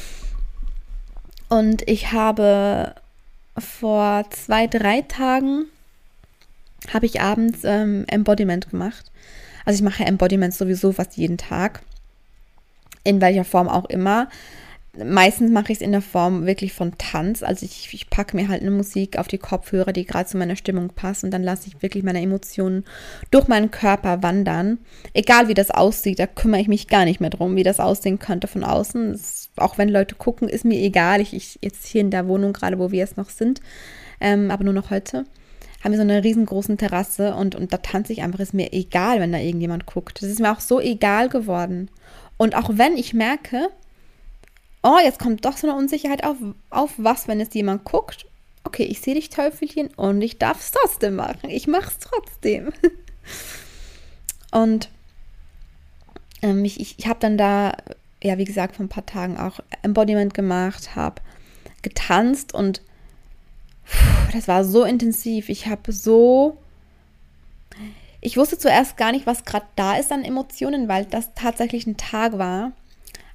und 1.52 1.86
ich 1.86 2.14
habe 2.14 2.96
vor 3.58 4.24
zwei, 4.30 4.68
drei 4.68 5.02
Tagen 5.02 5.66
habe 6.94 7.06
ich 7.06 7.20
abends 7.20 7.66
ähm, 7.66 8.06
Embodiment 8.08 8.70
gemacht. 8.70 9.12
Also 9.66 9.76
ich 9.76 9.84
mache 9.84 10.06
Embodiment 10.06 10.54
sowieso 10.54 10.94
fast 10.94 11.18
jeden 11.18 11.38
Tag, 11.38 11.82
in 13.04 13.20
welcher 13.20 13.44
Form 13.44 13.68
auch 13.68 13.84
immer. 13.90 14.30
Meistens 14.98 15.52
mache 15.52 15.72
ich 15.72 15.78
es 15.78 15.82
in 15.82 15.94
der 15.94 16.02
Form 16.02 16.46
wirklich 16.46 16.74
von 16.74 16.98
Tanz. 16.98 17.44
Also 17.44 17.66
ich, 17.66 17.94
ich 17.94 18.10
packe 18.10 18.36
mir 18.36 18.50
halt 18.50 18.62
eine 18.62 18.72
Musik 18.72 19.18
auf 19.18 19.28
die 19.28 19.38
Kopfhörer, 19.38 19.94
die 19.94 20.06
gerade 20.06 20.28
zu 20.28 20.38
meiner 20.38 20.58
Stimmung 20.58 20.90
passt 20.90 21.24
und 21.24 21.32
dann 21.32 21.44
lasse 21.44 21.68
ich 21.68 21.82
wirklich 21.82 22.04
meine 22.04 22.22
Emotionen 22.22 22.84
durch 23.32 23.48
meinen 23.48 23.72
Körper 23.72 24.22
wandern. 24.22 24.80
Egal 25.14 25.48
wie 25.48 25.54
das 25.54 25.72
aussieht, 25.72 26.20
da 26.20 26.28
kümmere 26.28 26.62
ich 26.62 26.68
mich 26.68 26.88
gar 26.88 27.06
nicht 27.06 27.22
mehr 27.22 27.30
drum, 27.30 27.56
wie 27.56 27.64
das 27.64 27.80
aussehen 27.80 28.20
könnte 28.20 28.48
von 28.48 28.64
außen. 28.64 29.14
Das, 29.14 29.50
auch 29.56 29.78
wenn 29.78 29.90
Leute 29.90 30.16
gucken, 30.16 30.50
ist 30.50 30.66
mir 30.66 30.80
egal. 30.80 31.22
Ich, 31.22 31.34
ich 31.34 31.60
jetzt 31.62 31.86
hier 31.86 32.02
in 32.02 32.12
der 32.12 32.28
Wohnung 32.28 32.52
gerade, 32.52 32.78
wo 32.78 32.92
wir 32.92 33.00
jetzt 33.00 33.18
noch 33.18 33.30
sind, 33.30 33.62
ähm, 34.20 34.52
aber 34.52 34.66
nur 34.66 34.74
noch 34.74 34.90
heute, 34.90 35.26
haben 35.84 35.92
wir 35.92 35.98
so 35.98 36.04
eine 36.04 36.24
riesengroßen 36.24 36.78
Terrasse 36.78 37.34
und, 37.34 37.56
und 37.56 37.74
da 37.74 37.78
tanze 37.78 38.14
ich 38.14 38.22
einfach, 38.22 38.40
ist 38.40 38.54
mir 38.54 38.74
egal, 38.74 39.20
wenn 39.20 39.32
da 39.32 39.40
irgendjemand 39.40 39.86
guckt. 39.86 40.22
Das 40.22 40.30
ist 40.30 40.40
mir 40.40 40.52
auch 40.52 40.60
so 40.60 40.80
egal 40.80 41.30
geworden. 41.30 41.90
Und 42.38 42.56
auch 42.56 42.72
wenn 42.74 42.98
ich 42.98 43.14
merke, 43.14 43.70
oh, 44.84 44.98
jetzt 45.04 45.20
kommt 45.20 45.46
doch 45.46 45.58
so 45.58 45.68
eine 45.68 45.78
Unsicherheit 45.78 46.24
auf, 46.24 46.38
auf 46.70 46.92
was, 46.98 47.28
wenn 47.28 47.40
jetzt 47.40 47.56
jemand 47.56 47.84
guckt. 47.84 48.26
Okay, 48.64 48.84
ich 48.84 49.02
sehe 49.02 49.16
dich, 49.16 49.30
Teufelchen, 49.30 49.88
und 49.96 50.22
ich 50.22 50.38
darf 50.38 50.60
es 50.60 50.72
trotzdem 50.72 51.16
machen. 51.16 51.50
Ich 51.50 51.68
mache 51.68 51.90
es 51.90 52.00
trotzdem. 52.00 52.72
und 54.52 54.90
ähm, 56.42 56.64
ich, 56.64 56.80
ich, 56.80 57.00
ich 57.00 57.08
habe 57.08 57.20
dann 57.20 57.38
da, 57.38 57.76
ja, 58.22 58.38
wie 58.38 58.46
gesagt, 58.46 58.76
vor 58.76 58.86
ein 58.86 58.90
paar 58.90 59.06
Tagen 59.06 59.38
auch 59.38 59.60
Embodiment 59.82 60.34
gemacht, 60.34 60.96
habe 60.96 61.22
getanzt 61.82 62.54
und 62.54 62.82
pff, 63.86 64.32
das 64.32 64.48
war 64.48 64.64
so 64.64 64.84
intensiv. 64.84 65.50
Ich 65.50 65.68
habe 65.68 65.92
so 65.92 66.58
ich 68.22 68.38
wusste 68.38 68.58
zuerst 68.58 68.98
gar 68.98 69.12
nicht, 69.12 69.26
was 69.26 69.46
gerade 69.46 69.66
da 69.76 69.96
ist 69.96 70.12
an 70.12 70.24
Emotionen, 70.24 70.88
weil 70.88 71.06
das 71.06 71.34
tatsächlich 71.34 71.88
ein 71.88 71.98
Tag 71.98 72.38
war, 72.38 72.72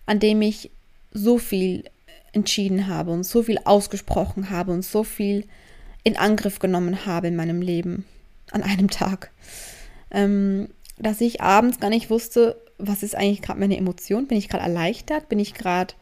an 0.07 0.21
dem 0.21 0.41
ich 0.41 0.71
so 1.17 1.39
viel 1.39 1.85
entschieden 2.33 2.87
habe 2.87 3.11
und 3.11 3.25
so 3.25 3.43
viel 3.43 3.59
ausgesprochen 3.65 4.51
habe 4.51 4.73
und 4.73 4.85
so 4.85 5.05
viel 5.05 5.47
in 6.05 6.17
Angriff 6.17 6.59
genommen 6.59 7.07
habe 7.07 7.29
in 7.29 7.37
meinem 7.37 7.63
Leben 7.63 8.05
an 8.53 8.63
einem 8.63 8.91
Tag, 8.91 9.33
ähm, 10.11 10.69
dass 10.99 11.21
ich 11.21 11.41
abends 11.41 11.81
gar 11.81 11.91
nicht 11.91 12.11
wusste, 12.11 12.61
was 12.79 13.03
ist 13.03 13.17
eigentlich 13.17 13.43
gerade 13.43 13.59
meine 13.59 13.77
Emotion? 13.77 14.27
Bin 14.27 14.39
ich 14.39 14.49
gerade 14.49 14.65
erleichtert? 14.65 15.29
Bin 15.29 15.39
ich 15.39 15.55
gerade 15.55 15.95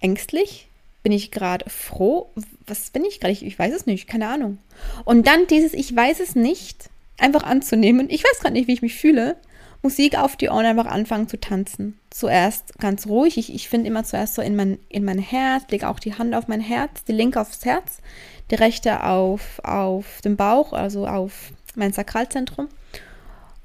ängstlich? 0.00 0.68
Bin 1.02 1.12
ich 1.12 1.30
gerade 1.30 1.68
froh? 1.68 2.30
Was 2.66 2.90
bin 2.90 3.04
ich 3.04 3.20
gerade? 3.20 3.32
Ich, 3.32 3.44
ich, 3.44 3.58
weiß 3.58 3.74
es 3.74 3.86
nicht, 3.86 4.08
keine 4.08 4.28
Ahnung. 4.28 4.58
Und 5.04 5.26
dann 5.26 5.46
dieses 5.46 5.74
Ich 5.74 5.94
weiß 5.94 6.20
es 6.20 6.34
nicht 6.34 6.90
einfach 7.18 7.42
anzunehmen. 7.42 8.08
Ich 8.10 8.24
weiß 8.24 8.40
gerade 8.40 8.54
nicht, 8.54 8.66
wie 8.66 8.72
ich 8.72 8.82
mich 8.82 8.94
fühle. 8.94 9.36
Musik 9.82 10.18
auf 10.18 10.36
die 10.36 10.50
Ohren, 10.50 10.66
einfach 10.66 10.86
anfangen 10.86 11.28
zu 11.28 11.40
tanzen. 11.40 11.98
Zuerst 12.10 12.78
ganz 12.78 13.06
ruhig. 13.06 13.38
Ich, 13.38 13.54
ich 13.54 13.68
finde 13.68 13.88
immer 13.88 14.04
zuerst 14.04 14.34
so 14.34 14.42
in 14.42 14.56
mein, 14.56 14.78
in 14.88 15.04
mein 15.04 15.18
Herz, 15.18 15.64
lege 15.70 15.88
auch 15.88 15.98
die 15.98 16.14
Hand 16.14 16.34
auf 16.34 16.48
mein 16.48 16.60
Herz, 16.60 17.04
die 17.04 17.12
linke 17.12 17.40
aufs 17.40 17.64
Herz, 17.64 18.02
die 18.50 18.56
rechte 18.56 19.04
auf, 19.04 19.60
auf 19.64 20.20
den 20.22 20.36
Bauch, 20.36 20.72
also 20.72 21.06
auf 21.06 21.52
mein 21.76 21.92
Sakralzentrum. 21.92 22.68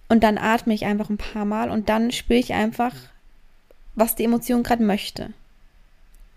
Und 0.07 0.24
dann 0.24 0.38
atme 0.38 0.74
ich 0.74 0.86
einfach 0.86 1.10
ein 1.10 1.17
paar 1.17 1.45
Mal 1.45 1.69
und 1.69 1.89
dann 1.89 2.12
spüre 2.12 2.39
ich 2.39 2.53
einfach, 2.53 2.93
was 3.95 4.15
die 4.15 4.24
Emotion 4.24 4.63
gerade 4.63 4.84
möchte. 4.84 5.31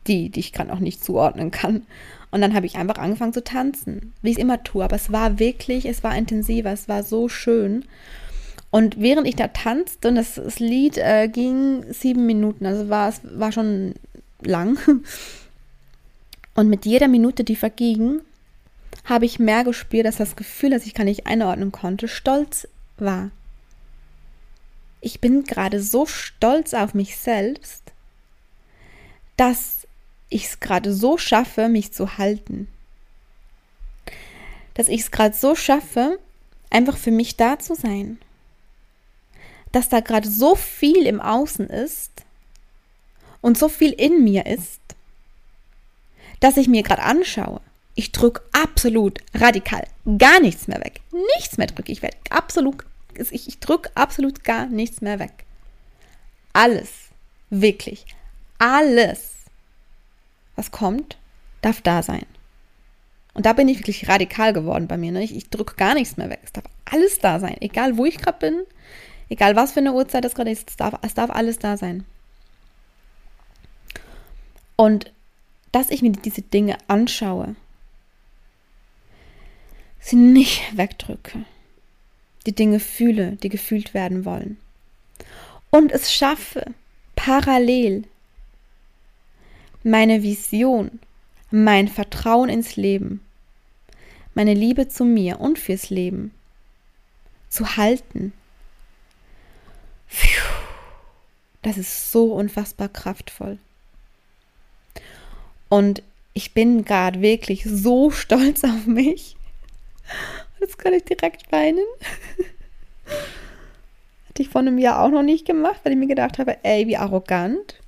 Die, 0.07 0.31
die 0.31 0.41
ich 0.41 0.53
gerade 0.53 0.73
auch 0.73 0.79
nicht 0.79 1.05
zuordnen 1.05 1.51
kann. 1.51 1.83
Und 2.31 2.41
dann 2.41 2.55
habe 2.55 2.67
ich 2.67 2.77
einfach 2.77 2.99
angefangen 2.99 3.33
zu 3.33 3.45
tanzen, 3.45 4.13
wie 4.23 4.31
ich 4.31 4.37
es 4.37 4.43
immer 4.43 4.63
tue. 4.63 4.85
Aber 4.85 4.97
es 4.97 5.13
war 5.13 5.39
wirklich, 5.39 5.87
es 5.87 6.03
war 6.03 6.17
intensiver, 6.17 6.73
es 6.73 6.89
war 6.89 7.03
so 7.03 7.29
schön. 7.29 7.85
Und 8.71 9.01
während 9.01 9.27
ich 9.27 9.37
da 9.37 9.49
tanzte, 9.49 10.09
und 10.09 10.17
das, 10.17 10.35
das 10.35 10.59
Lied 10.59 10.99
äh, 10.99 11.29
ging 11.29 11.91
sieben 11.93 12.27
Minuten, 12.27 12.67
also 12.67 12.89
war, 12.89 13.09
es 13.09 13.21
war 13.23 13.53
schon 13.53 13.95
lang. 14.43 14.79
Und 16.55 16.69
mit 16.69 16.85
jeder 16.85 17.09
Minute, 17.09 17.45
die 17.45 17.57
verging, 17.57 18.21
habe 19.05 19.25
ich 19.25 19.39
mehr 19.39 19.65
gespürt, 19.65 20.07
dass 20.07 20.17
das 20.17 20.37
Gefühl, 20.37 20.71
das 20.71 20.87
ich 20.87 20.95
gar 20.95 21.05
nicht 21.05 21.27
einordnen 21.27 21.73
konnte, 21.73 22.09
stolz 22.09 22.67
war. 22.99 23.31
Ich 25.01 25.21
bin 25.21 25.45
gerade 25.45 25.81
so 25.81 26.05
stolz 26.05 26.75
auf 26.75 26.95
mich 26.95 27.17
selbst, 27.17 27.85
dass 29.37 29.87
ich 30.29 30.47
es 30.47 30.61
gerade 30.61 30.93
so 30.93 31.17
schaffe, 31.17 31.69
mich 31.69 31.93
zu 31.93 32.19
halten. 32.19 32.69
Dass 34.75 34.89
ich 34.89 35.03
es 35.03 35.11
gerade 35.11 35.35
so 35.35 35.55
schaffe, 35.55 36.19
einfach 36.71 36.97
für 36.97 37.13
mich 37.13 37.37
da 37.37 37.59
zu 37.59 37.75
sein 37.77 38.19
dass 39.73 39.89
da 39.89 40.01
gerade 40.01 40.29
so 40.29 40.55
viel 40.55 41.07
im 41.07 41.21
Außen 41.21 41.69
ist 41.69 42.25
und 43.41 43.59
so 43.59 43.69
viel 43.69 43.93
in 43.93 44.25
mir 44.25 44.47
ist, 44.47 44.81
dass 46.41 46.57
ich 46.57 46.69
mir 46.69 46.83
gerade 46.83 47.03
anschaue. 47.03 47.61
Ich 47.95 48.13
drücke 48.13 48.43
absolut 48.53 49.19
radikal 49.35 49.85
gar 50.17 50.41
nichts 50.41 50.69
mehr 50.69 50.81
weg. 50.81 51.01
Nichts 51.37 51.59
mehr 51.59 51.67
drücke 51.67 51.93
ich 51.93 52.03
weg. 52.03 52.17
Absolut, 52.31 52.85
ich, 53.15 53.49
ich 53.49 53.59
drücke 53.59 53.91
absolut 53.95 54.45
gar 54.45 54.67
nichts 54.67 55.01
mehr 55.01 55.19
weg. 55.19 55.45
Alles, 56.53 56.89
wirklich, 57.51 58.07
alles, 58.59 59.33
was 60.57 60.71
kommt, 60.71 61.19
darf 61.61 61.83
da 61.83 62.03
sein. 62.03 62.25
Und 63.35 63.47
da 63.47 63.53
bin 63.53 63.69
ich 63.69 63.79
wirklich 63.79 64.09
radikal 64.09 64.53
geworden 64.53 64.89
bei 64.89 64.97
mir. 64.97 65.13
Ne? 65.13 65.23
Ich, 65.23 65.37
ich 65.37 65.51
drücke 65.51 65.77
gar 65.77 65.95
nichts 65.95 66.17
mehr 66.17 66.31
weg. 66.31 66.41
Es 66.43 66.53
darf 66.53 66.65
alles 66.87 67.19
da 67.19 67.39
sein. 67.39 67.57
Egal, 67.61 67.97
wo 67.97 68.05
ich 68.05 68.19
gerade 68.19 68.39
bin, 68.39 68.63
Egal 69.29 69.57
was 69.57 69.73
für 69.73 69.81
eine 69.81 69.93
Uhrzeit 69.93 70.25
das 70.25 70.35
gerade 70.35 70.51
ist, 70.51 70.71
es 70.71 70.77
darf, 70.77 70.95
es 71.03 71.15
darf 71.15 71.31
alles 71.31 71.59
da 71.59 71.77
sein. 71.77 72.05
Und 74.77 75.13
dass 75.73 75.91
ich 75.91 76.03
mir 76.03 76.13
diese 76.13 76.43
Dinge 76.43 76.79
anschaue, 76.87 77.57
sie 80.01 80.17
nicht 80.17 80.77
wegdrücke, 80.77 81.45
die 82.47 82.55
Dinge 82.55 82.81
fühle, 82.81 83.33
die 83.43 83.49
gefühlt 83.49 83.93
werden 83.93 84.25
wollen. 84.25 84.57
Und 85.71 85.93
es 85.93 86.13
schaffe, 86.13 86.65
parallel 87.17 88.05
meine 89.83 90.23
Vision, 90.23 90.99
mein 91.51 91.89
Vertrauen 91.89 92.49
ins 92.49 92.77
Leben, 92.77 93.21
meine 94.35 94.55
Liebe 94.55 94.89
zu 94.89 95.05
mir 95.05 95.41
und 95.41 95.59
fürs 95.59 95.91
Leben 95.91 96.33
zu 97.49 97.77
halten, 97.77 98.33
das 101.63 101.77
ist 101.77 102.13
so 102.13 102.33
unfassbar 102.33 102.89
kraftvoll. 102.89 103.59
Und 105.69 106.03
ich 106.33 106.55
bin 106.55 106.85
gerade 106.85 107.21
wirklich 107.21 107.65
so 107.65 108.11
stolz 108.13 108.65
auf 108.65 108.87
mich. 108.87 109.37
Jetzt 110.61 110.79
kann 110.79 110.95
ich 110.95 111.05
direkt 111.05 111.53
weinen. 111.53 111.85
Hatte 114.29 114.43
ich 114.43 114.49
vor 114.49 114.61
einem 114.61 114.79
Jahr 114.79 115.03
auch 115.03 115.11
noch 115.11 115.23
nicht 115.23 115.47
gemacht, 115.47 115.81
weil 115.83 115.93
ich 115.93 115.99
mir 115.99 116.07
gedacht 116.07 116.39
habe, 116.39 116.59
ey, 116.65 116.87
wie 116.87 116.97
arrogant, 116.97 117.81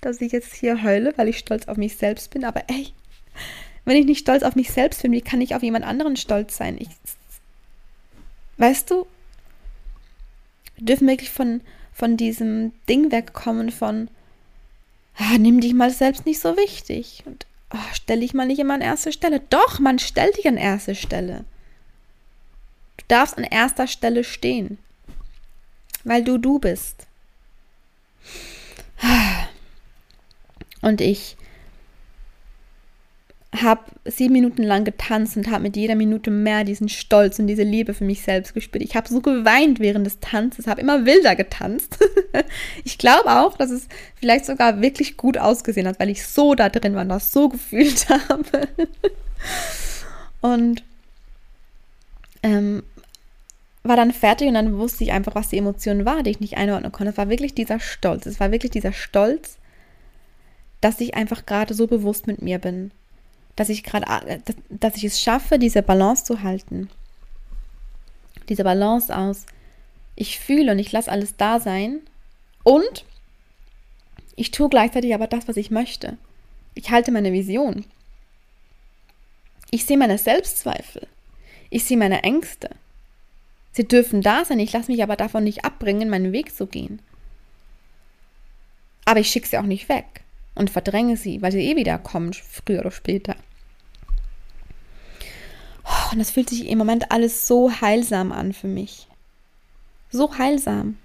dass 0.00 0.20
ich 0.20 0.32
jetzt 0.32 0.54
hier 0.54 0.82
heule, 0.82 1.12
weil 1.16 1.28
ich 1.28 1.38
stolz 1.38 1.68
auf 1.68 1.76
mich 1.76 1.96
selbst 1.96 2.30
bin. 2.30 2.44
Aber 2.44 2.64
ey, 2.68 2.88
wenn 3.84 3.96
ich 3.96 4.06
nicht 4.06 4.20
stolz 4.20 4.42
auf 4.42 4.56
mich 4.56 4.70
selbst 4.70 5.02
bin, 5.02 5.12
wie 5.12 5.20
kann 5.20 5.40
ich 5.40 5.54
auf 5.54 5.62
jemand 5.62 5.84
anderen 5.84 6.16
stolz 6.16 6.56
sein? 6.56 6.76
Ich, 6.78 6.88
weißt 8.58 8.90
du, 8.90 9.06
wir 10.76 10.86
dürfen 10.86 11.08
wirklich 11.08 11.30
von, 11.30 11.60
von 11.92 12.16
diesem 12.16 12.72
Ding 12.88 13.12
wegkommen 13.12 13.70
von, 13.70 14.08
ah, 15.16 15.38
nimm 15.38 15.60
dich 15.60 15.74
mal 15.74 15.90
selbst 15.90 16.26
nicht 16.26 16.40
so 16.40 16.56
wichtig 16.56 17.22
und 17.26 17.46
oh, 17.72 17.78
stell 17.92 18.20
dich 18.20 18.34
mal 18.34 18.46
nicht 18.46 18.58
immer 18.58 18.74
an 18.74 18.80
erste 18.80 19.12
Stelle. 19.12 19.40
Doch, 19.50 19.78
man 19.78 19.98
stellt 19.98 20.36
dich 20.36 20.48
an 20.48 20.56
erste 20.56 20.94
Stelle. 20.94 21.44
Du 22.96 23.04
darfst 23.08 23.38
an 23.38 23.44
erster 23.44 23.86
Stelle 23.86 24.24
stehen, 24.24 24.78
weil 26.04 26.24
du 26.24 26.38
du 26.38 26.58
bist. 26.58 27.06
Und 30.80 31.00
ich 31.00 31.36
habe 33.54 33.82
sieben 34.06 34.32
Minuten 34.32 34.62
lang 34.62 34.84
getanzt 34.84 35.36
und 35.36 35.50
habe 35.50 35.64
mit 35.64 35.76
jeder 35.76 35.94
Minute 35.94 36.30
mehr 36.30 36.64
diesen 36.64 36.88
Stolz 36.88 37.38
und 37.38 37.48
diese 37.48 37.64
Liebe 37.64 37.92
für 37.92 38.04
mich 38.04 38.22
selbst 38.22 38.54
gespürt. 38.54 38.82
Ich 38.82 38.96
habe 38.96 39.08
so 39.08 39.20
geweint 39.20 39.78
während 39.78 40.06
des 40.06 40.20
Tanzes, 40.20 40.66
habe 40.66 40.80
immer 40.80 41.04
wilder 41.04 41.36
getanzt. 41.36 41.98
ich 42.84 42.96
glaube 42.96 43.30
auch, 43.30 43.56
dass 43.58 43.70
es 43.70 43.88
vielleicht 44.14 44.46
sogar 44.46 44.80
wirklich 44.80 45.18
gut 45.18 45.36
ausgesehen 45.36 45.86
hat, 45.86 46.00
weil 46.00 46.08
ich 46.08 46.26
so 46.26 46.54
da 46.54 46.70
drin 46.70 46.94
war 46.94 47.02
und 47.02 47.10
das 47.10 47.30
so 47.30 47.50
gefühlt 47.50 48.08
habe. 48.28 48.68
und 50.40 50.82
ähm, 52.42 52.82
war 53.82 53.96
dann 53.96 54.12
fertig 54.12 54.48
und 54.48 54.54
dann 54.54 54.78
wusste 54.78 55.04
ich 55.04 55.12
einfach, 55.12 55.34
was 55.34 55.50
die 55.50 55.58
Emotion 55.58 56.06
war, 56.06 56.22
die 56.22 56.30
ich 56.30 56.40
nicht 56.40 56.56
einordnen 56.56 56.90
konnte. 56.90 57.10
Es 57.10 57.18
war 57.18 57.28
wirklich 57.28 57.54
dieser 57.54 57.80
Stolz. 57.80 58.24
Es 58.24 58.40
war 58.40 58.50
wirklich 58.50 58.70
dieser 58.70 58.94
Stolz, 58.94 59.58
dass 60.80 61.00
ich 61.00 61.14
einfach 61.14 61.44
gerade 61.44 61.74
so 61.74 61.86
bewusst 61.86 62.26
mit 62.26 62.40
mir 62.40 62.58
bin 62.58 62.92
dass 63.56 63.68
ich 63.68 63.82
gerade, 63.82 64.42
dass 64.70 64.96
ich 64.96 65.04
es 65.04 65.20
schaffe, 65.20 65.58
diese 65.58 65.82
Balance 65.82 66.24
zu 66.24 66.42
halten. 66.42 66.88
Diese 68.48 68.64
Balance 68.64 69.16
aus, 69.16 69.46
ich 70.16 70.38
fühle 70.38 70.72
und 70.72 70.78
ich 70.78 70.92
lasse 70.92 71.10
alles 71.10 71.36
da 71.36 71.60
sein 71.60 72.00
und 72.64 73.04
Ich 74.34 74.50
tue 74.50 74.70
gleichzeitig 74.70 75.14
aber 75.14 75.26
das, 75.26 75.46
was 75.46 75.58
ich 75.58 75.70
möchte. 75.70 76.16
Ich 76.74 76.90
halte 76.90 77.12
meine 77.12 77.32
Vision. 77.32 77.84
Ich 79.70 79.84
sehe 79.84 79.98
meine 79.98 80.16
Selbstzweifel. 80.16 81.06
Ich 81.68 81.84
sehe 81.84 81.98
meine 81.98 82.22
Ängste. 82.22 82.70
Sie 83.72 83.86
dürfen 83.86 84.22
da 84.22 84.46
sein, 84.46 84.58
ich 84.58 84.72
lasse 84.72 84.90
mich 84.90 85.02
aber 85.02 85.16
davon 85.16 85.44
nicht 85.44 85.66
abbringen, 85.66 86.08
meinen 86.08 86.32
Weg 86.32 86.54
zu 86.54 86.66
gehen. 86.66 87.00
Aber 89.04 89.20
ich 89.20 89.28
schicke 89.28 89.46
sie 89.46 89.58
auch 89.58 89.64
nicht 89.64 89.90
weg 89.90 90.22
und 90.54 90.70
verdränge 90.70 91.16
sie, 91.16 91.42
weil 91.42 91.52
sie 91.52 91.70
eh 91.70 91.76
wieder 91.76 91.98
kommen, 91.98 92.32
früher 92.32 92.80
oder 92.80 92.90
später. 92.90 93.36
Und 96.12 96.18
das 96.18 96.30
fühlt 96.30 96.50
sich 96.50 96.68
im 96.68 96.78
Moment 96.78 97.10
alles 97.10 97.46
so 97.46 97.70
heilsam 97.80 98.32
an 98.32 98.52
für 98.52 98.68
mich. 98.68 99.08
So 100.10 100.36
heilsam. 100.36 100.98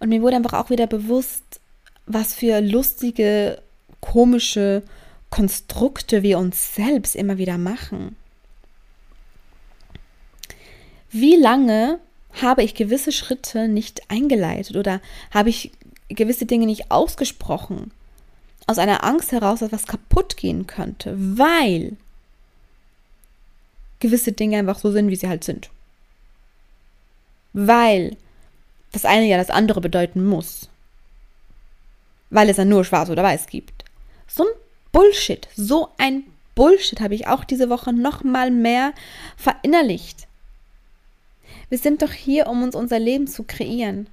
Und 0.00 0.08
mir 0.08 0.22
wurde 0.22 0.36
einfach 0.36 0.54
auch 0.54 0.70
wieder 0.70 0.86
bewusst, 0.86 1.60
was 2.06 2.34
für 2.34 2.60
lustige, 2.60 3.60
komische 4.00 4.82
Konstrukte 5.30 6.22
wir 6.22 6.38
uns 6.38 6.74
selbst 6.74 7.14
immer 7.14 7.36
wieder 7.36 7.58
machen. 7.58 8.16
Wie 11.10 11.36
lange 11.36 11.98
habe 12.40 12.62
ich 12.62 12.74
gewisse 12.74 13.12
Schritte 13.12 13.68
nicht 13.68 14.10
eingeleitet 14.10 14.76
oder 14.76 15.00
habe 15.30 15.50
ich 15.50 15.72
gewisse 16.08 16.46
Dinge 16.46 16.66
nicht 16.66 16.90
ausgesprochen? 16.90 17.90
Aus 18.68 18.78
einer 18.78 19.02
Angst 19.02 19.32
heraus, 19.32 19.60
dass 19.60 19.72
was 19.72 19.86
kaputt 19.86 20.36
gehen 20.36 20.66
könnte, 20.66 21.16
weil 21.16 21.96
gewisse 23.98 24.32
Dinge 24.32 24.58
einfach 24.58 24.78
so 24.78 24.92
sind, 24.92 25.08
wie 25.08 25.16
sie 25.16 25.28
halt 25.28 25.42
sind. 25.42 25.70
Weil 27.54 28.16
das 28.92 29.06
eine 29.06 29.24
ja 29.24 29.38
das 29.38 29.48
andere 29.48 29.80
bedeuten 29.80 30.22
muss. 30.24 30.68
Weil 32.28 32.50
es 32.50 32.58
ja 32.58 32.66
nur 32.66 32.84
schwarz 32.84 33.08
oder 33.08 33.22
weiß 33.22 33.46
gibt. 33.46 33.84
So 34.26 34.44
ein 34.44 34.54
Bullshit, 34.92 35.48
so 35.56 35.88
ein 35.96 36.24
Bullshit 36.54 37.00
habe 37.00 37.14
ich 37.14 37.26
auch 37.26 37.44
diese 37.44 37.70
Woche 37.70 37.94
noch 37.94 38.22
mal 38.22 38.50
mehr 38.50 38.92
verinnerlicht. 39.38 40.28
Wir 41.70 41.78
sind 41.78 42.02
doch 42.02 42.12
hier, 42.12 42.48
um 42.48 42.62
uns 42.62 42.74
unser 42.74 42.98
Leben 42.98 43.26
zu 43.26 43.44
kreieren. 43.44 44.08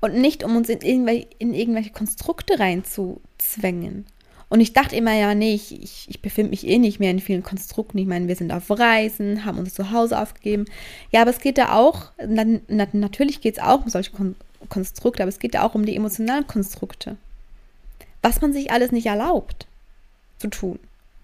Und 0.00 0.14
nicht, 0.14 0.44
um 0.44 0.56
uns 0.56 0.68
in 0.68 0.80
irgendwelche, 0.80 1.28
in 1.38 1.54
irgendwelche 1.54 1.90
Konstrukte 1.90 2.58
reinzuzwängen. 2.58 4.06
Und 4.50 4.60
ich 4.60 4.72
dachte 4.72 4.96
immer, 4.96 5.14
ja, 5.14 5.34
nee, 5.34 5.54
ich, 5.54 5.80
ich, 5.80 6.06
ich 6.08 6.20
befinde 6.20 6.50
mich 6.50 6.66
eh 6.66 6.78
nicht 6.78 6.98
mehr 6.98 7.12
in 7.12 7.20
vielen 7.20 7.44
Konstrukten. 7.44 7.98
Ich 7.98 8.06
meine, 8.06 8.26
wir 8.26 8.34
sind 8.34 8.50
auf 8.50 8.68
Reisen, 8.68 9.44
haben 9.44 9.58
unser 9.58 9.72
Zuhause 9.72 10.18
aufgegeben. 10.18 10.64
Ja, 11.12 11.22
aber 11.22 11.30
es 11.30 11.38
geht 11.38 11.56
da 11.56 11.72
auch, 11.76 12.10
na, 12.26 12.44
na, 12.66 12.88
natürlich 12.92 13.40
geht 13.40 13.58
es 13.58 13.62
auch 13.62 13.84
um 13.84 13.88
solche 13.88 14.10
Kon 14.10 14.34
Konstrukte, 14.68 15.22
aber 15.22 15.30
es 15.30 15.38
geht 15.38 15.54
da 15.54 15.62
auch 15.62 15.74
um 15.74 15.86
die 15.86 15.96
emotionalen 15.96 16.46
Konstrukte. 16.46 17.16
Was 18.20 18.42
man 18.42 18.52
sich 18.52 18.70
alles 18.70 18.92
nicht 18.92 19.06
erlaubt 19.06 19.66
zu 20.38 20.48
tun. 20.48 20.78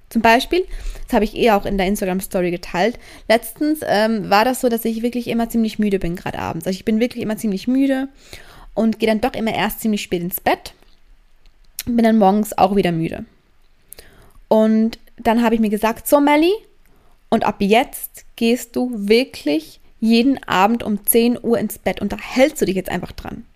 Zum 0.08 0.22
Beispiel, 0.22 0.64
das 1.04 1.14
habe 1.14 1.24
ich 1.24 1.36
eh 1.36 1.50
auch 1.50 1.66
in 1.66 1.76
der 1.76 1.86
Instagram-Story 1.86 2.50
geteilt. 2.50 2.98
Letztens 3.28 3.80
ähm, 3.84 4.30
war 4.30 4.44
das 4.44 4.60
so, 4.60 4.68
dass 4.68 4.84
ich 4.84 5.02
wirklich 5.02 5.28
immer 5.28 5.48
ziemlich 5.48 5.78
müde 5.78 5.98
bin, 5.98 6.16
gerade 6.16 6.38
abends. 6.38 6.66
Also 6.66 6.76
ich 6.76 6.84
bin 6.84 7.00
wirklich 7.00 7.22
immer 7.22 7.36
ziemlich 7.36 7.68
müde 7.68 8.08
und 8.76 9.00
gehe 9.00 9.08
dann 9.08 9.20
doch 9.20 9.34
immer 9.34 9.52
erst 9.52 9.80
ziemlich 9.80 10.02
spät 10.02 10.22
ins 10.22 10.40
Bett 10.40 10.72
bin 11.86 12.04
dann 12.04 12.18
morgens 12.18 12.56
auch 12.58 12.76
wieder 12.76 12.92
müde. 12.92 13.24
Und 14.48 14.98
dann 15.16 15.42
habe 15.42 15.54
ich 15.54 15.60
mir 15.60 15.70
gesagt, 15.70 16.06
so 16.06 16.20
Melly, 16.20 16.52
und 17.30 17.44
ab 17.44 17.56
jetzt 17.60 18.24
gehst 18.36 18.76
du 18.76 18.90
wirklich 18.92 19.80
jeden 20.00 20.42
Abend 20.44 20.82
um 20.82 21.04
10 21.04 21.42
Uhr 21.42 21.58
ins 21.58 21.78
Bett 21.78 22.00
und 22.00 22.12
da 22.12 22.18
hältst 22.18 22.60
du 22.60 22.66
dich 22.66 22.76
jetzt 22.76 22.90
einfach 22.90 23.12
dran. 23.12 23.46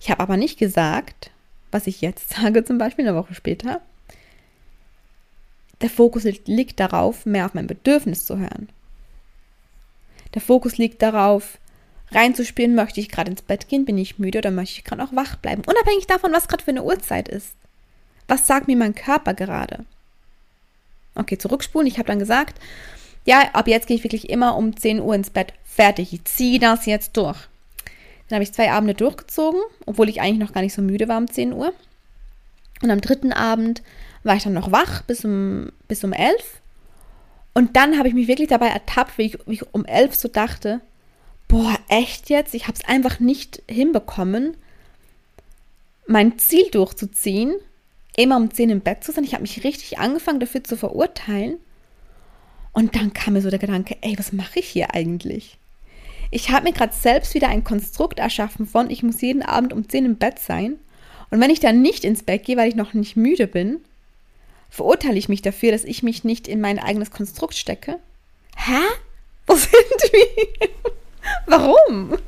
Ich 0.00 0.10
habe 0.10 0.20
aber 0.20 0.36
nicht 0.36 0.58
gesagt, 0.58 1.30
was 1.70 1.86
ich 1.86 2.00
jetzt 2.00 2.30
sage, 2.34 2.64
zum 2.64 2.78
Beispiel 2.78 3.06
eine 3.06 3.16
Woche 3.16 3.34
später. 3.34 3.80
Der 5.82 5.90
Fokus 5.90 6.24
liegt 6.46 6.80
darauf, 6.80 7.26
mehr 7.26 7.44
auf 7.44 7.54
mein 7.54 7.66
Bedürfnis 7.66 8.24
zu 8.24 8.38
hören. 8.38 8.68
Der 10.34 10.40
Fokus 10.40 10.78
liegt 10.78 11.02
darauf, 11.02 11.58
reinzuspielen, 12.12 12.74
möchte 12.74 13.00
ich 13.00 13.08
gerade 13.08 13.30
ins 13.30 13.42
Bett 13.42 13.68
gehen, 13.68 13.84
bin 13.84 13.98
ich 13.98 14.18
müde 14.18 14.38
oder 14.38 14.50
möchte 14.50 14.78
ich 14.78 14.84
gerade 14.84 15.02
auch 15.02 15.14
wach 15.14 15.36
bleiben. 15.36 15.62
Unabhängig 15.66 16.06
davon, 16.06 16.32
was 16.32 16.48
gerade 16.48 16.64
für 16.64 16.70
eine 16.70 16.84
Uhrzeit 16.84 17.28
ist. 17.28 17.54
Was 18.28 18.46
sagt 18.46 18.68
mir 18.68 18.76
mein 18.76 18.94
Körper 18.94 19.34
gerade? 19.34 19.84
Okay, 21.14 21.38
zurückspulen. 21.38 21.86
Ich 21.86 21.98
habe 21.98 22.08
dann 22.08 22.18
gesagt, 22.18 22.60
ja, 23.24 23.50
ab 23.52 23.68
jetzt 23.68 23.86
gehe 23.88 23.96
ich 23.96 24.04
wirklich 24.04 24.28
immer 24.30 24.56
um 24.56 24.76
10 24.76 25.00
Uhr 25.00 25.14
ins 25.14 25.30
Bett. 25.30 25.52
Fertig. 25.64 26.12
Ich 26.12 26.24
ziehe 26.24 26.58
das 26.58 26.86
jetzt 26.86 27.16
durch. 27.16 27.38
Dann 28.28 28.36
habe 28.36 28.44
ich 28.44 28.52
zwei 28.52 28.70
Abende 28.72 28.94
durchgezogen, 28.94 29.60
obwohl 29.84 30.08
ich 30.08 30.20
eigentlich 30.20 30.38
noch 30.38 30.52
gar 30.52 30.60
nicht 30.60 30.74
so 30.74 30.82
müde 30.82 31.08
war 31.08 31.18
um 31.18 31.30
10 31.30 31.52
Uhr. 31.52 31.72
Und 32.82 32.90
am 32.90 33.00
dritten 33.00 33.32
Abend 33.32 33.82
war 34.22 34.36
ich 34.36 34.42
dann 34.42 34.52
noch 34.52 34.72
wach 34.72 35.02
bis 35.02 35.24
um, 35.24 35.70
bis 35.88 36.04
um 36.04 36.12
11. 36.12 36.36
Und 37.54 37.76
dann 37.76 37.98
habe 37.98 38.08
ich 38.08 38.14
mich 38.14 38.28
wirklich 38.28 38.48
dabei 38.48 38.68
ertappt, 38.68 39.18
wie 39.18 39.22
ich, 39.22 39.38
wie 39.46 39.54
ich 39.54 39.74
um 39.74 39.84
11 39.84 40.14
so 40.14 40.28
dachte, 40.28 40.80
echt 41.88 42.30
jetzt? 42.30 42.54
Ich 42.54 42.64
habe 42.64 42.78
es 42.78 42.84
einfach 42.84 43.20
nicht 43.20 43.62
hinbekommen, 43.68 44.56
mein 46.06 46.38
Ziel 46.38 46.70
durchzuziehen, 46.70 47.54
immer 48.16 48.36
um 48.36 48.50
10 48.50 48.70
im 48.70 48.80
Bett 48.80 49.04
zu 49.04 49.12
sein. 49.12 49.24
Ich 49.24 49.32
habe 49.32 49.42
mich 49.42 49.64
richtig 49.64 49.98
angefangen 49.98 50.40
dafür 50.40 50.64
zu 50.64 50.76
verurteilen. 50.76 51.58
Und 52.72 52.94
dann 52.94 53.12
kam 53.12 53.34
mir 53.34 53.42
so 53.42 53.50
der 53.50 53.58
Gedanke, 53.58 53.96
ey, 54.02 54.18
was 54.18 54.32
mache 54.32 54.60
ich 54.60 54.68
hier 54.68 54.94
eigentlich? 54.94 55.58
Ich 56.30 56.50
habe 56.50 56.64
mir 56.64 56.72
gerade 56.72 56.94
selbst 56.94 57.34
wieder 57.34 57.48
ein 57.48 57.64
Konstrukt 57.64 58.18
erschaffen 58.18 58.66
von, 58.66 58.90
ich 58.90 59.02
muss 59.02 59.20
jeden 59.20 59.42
Abend 59.42 59.72
um 59.72 59.88
10 59.88 60.04
im 60.04 60.16
Bett 60.16 60.38
sein. 60.38 60.78
Und 61.30 61.40
wenn 61.40 61.50
ich 61.50 61.60
dann 61.60 61.82
nicht 61.82 62.04
ins 62.04 62.22
Bett 62.22 62.44
gehe, 62.44 62.56
weil 62.56 62.68
ich 62.68 62.74
noch 62.74 62.94
nicht 62.94 63.16
müde 63.16 63.46
bin, 63.46 63.80
verurteile 64.70 65.18
ich 65.18 65.28
mich 65.28 65.42
dafür, 65.42 65.72
dass 65.72 65.84
ich 65.84 66.02
mich 66.02 66.24
nicht 66.24 66.48
in 66.48 66.60
mein 66.60 66.78
eigenes 66.78 67.10
Konstrukt 67.10 67.54
stecke. 67.54 67.98
Hä? 68.56 68.82
Wo 69.46 69.54
sind 69.56 69.72
wir? 69.72 70.68
Warum? 71.46 72.18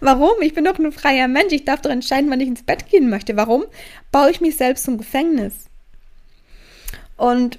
Warum? 0.00 0.40
Ich 0.40 0.54
bin 0.54 0.64
doch 0.64 0.78
ein 0.78 0.92
freier 0.92 1.28
Mensch. 1.28 1.52
Ich 1.52 1.64
darf 1.64 1.82
doch 1.82 1.90
entscheiden, 1.90 2.30
wann 2.30 2.40
ich 2.40 2.48
ins 2.48 2.62
Bett 2.62 2.88
gehen 2.88 3.10
möchte. 3.10 3.36
Warum 3.36 3.64
baue 4.10 4.30
ich 4.30 4.40
mich 4.40 4.56
selbst 4.56 4.84
zum 4.84 4.98
Gefängnis? 4.98 5.66
Und 7.16 7.58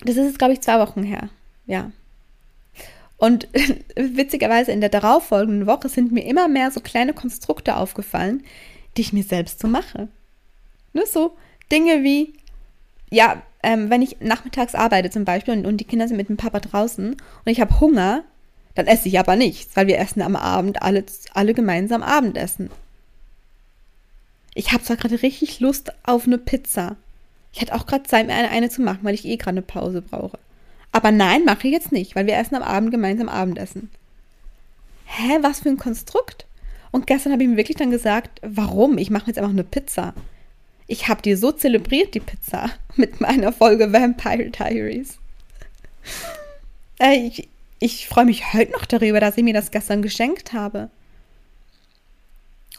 das 0.00 0.16
ist 0.16 0.26
jetzt, 0.26 0.38
glaube 0.38 0.54
ich, 0.54 0.60
zwei 0.60 0.78
Wochen 0.80 1.02
her. 1.02 1.28
Ja. 1.66 1.90
Und 3.16 3.48
witzigerweise 3.96 4.72
in 4.72 4.80
der 4.80 4.90
darauffolgenden 4.90 5.66
Woche 5.66 5.88
sind 5.88 6.12
mir 6.12 6.24
immer 6.24 6.48
mehr 6.48 6.70
so 6.70 6.80
kleine 6.80 7.12
Konstrukte 7.12 7.76
aufgefallen, 7.76 8.44
die 8.96 9.02
ich 9.02 9.12
mir 9.12 9.24
selbst 9.24 9.60
so 9.60 9.68
mache. 9.68 10.08
Ne, 10.92 11.04
so 11.06 11.36
Dinge 11.70 12.02
wie, 12.02 12.32
ja, 13.10 13.42
ähm, 13.62 13.90
wenn 13.90 14.02
ich 14.02 14.20
nachmittags 14.20 14.74
arbeite 14.74 15.10
zum 15.10 15.24
Beispiel 15.24 15.54
und, 15.54 15.66
und 15.66 15.78
die 15.78 15.84
Kinder 15.84 16.08
sind 16.08 16.16
mit 16.16 16.28
dem 16.28 16.36
Papa 16.36 16.60
draußen 16.60 17.12
und 17.12 17.52
ich 17.52 17.60
habe 17.60 17.80
Hunger, 17.80 18.24
dann 18.78 18.86
esse 18.86 19.08
ich 19.08 19.18
aber 19.18 19.34
nichts, 19.34 19.74
weil 19.74 19.88
wir 19.88 19.98
essen 19.98 20.22
am 20.22 20.36
Abend 20.36 20.82
alle, 20.82 21.04
alle 21.34 21.52
gemeinsam 21.52 22.00
Abendessen. 22.00 22.70
Ich 24.54 24.70
habe 24.70 24.84
zwar 24.84 24.96
gerade 24.96 25.20
richtig 25.20 25.58
Lust 25.58 25.90
auf 26.04 26.26
eine 26.26 26.38
Pizza. 26.38 26.94
Ich 27.52 27.60
hätte 27.60 27.74
auch 27.74 27.86
gerade 27.86 28.04
Zeit, 28.04 28.28
mir 28.28 28.34
eine, 28.34 28.50
eine 28.50 28.70
zu 28.70 28.80
machen, 28.80 29.00
weil 29.02 29.14
ich 29.14 29.24
eh 29.24 29.36
gerade 29.36 29.56
eine 29.56 29.62
Pause 29.62 30.00
brauche. 30.00 30.38
Aber 30.92 31.10
nein, 31.10 31.44
mache 31.44 31.66
ich 31.66 31.72
jetzt 31.72 31.90
nicht, 31.90 32.14
weil 32.14 32.28
wir 32.28 32.36
essen 32.36 32.54
am 32.54 32.62
Abend 32.62 32.92
gemeinsam 32.92 33.28
Abendessen. 33.28 33.90
Hä, 35.06 35.38
was 35.40 35.58
für 35.58 35.70
ein 35.70 35.76
Konstrukt? 35.76 36.46
Und 36.92 37.08
gestern 37.08 37.32
habe 37.32 37.42
ich 37.42 37.48
mir 37.48 37.56
wirklich 37.56 37.78
dann 37.78 37.90
gesagt, 37.90 38.40
warum? 38.42 38.96
Ich 38.98 39.10
mache 39.10 39.26
jetzt 39.26 39.38
einfach 39.38 39.50
eine 39.50 39.64
Pizza. 39.64 40.14
Ich 40.86 41.08
habe 41.08 41.20
die 41.20 41.34
so 41.34 41.50
zelebriert, 41.50 42.14
die 42.14 42.20
Pizza, 42.20 42.70
mit 42.94 43.20
meiner 43.20 43.50
Folge 43.50 43.92
Vampire 43.92 44.50
Diaries. 44.50 45.18
Äh, 47.00 47.26
ich, 47.26 47.48
ich 47.78 48.08
freue 48.08 48.24
mich 48.24 48.52
heute 48.52 48.72
noch 48.72 48.86
darüber, 48.86 49.20
dass 49.20 49.36
ich 49.36 49.44
mir 49.44 49.54
das 49.54 49.70
gestern 49.70 50.02
geschenkt 50.02 50.52
habe. 50.52 50.90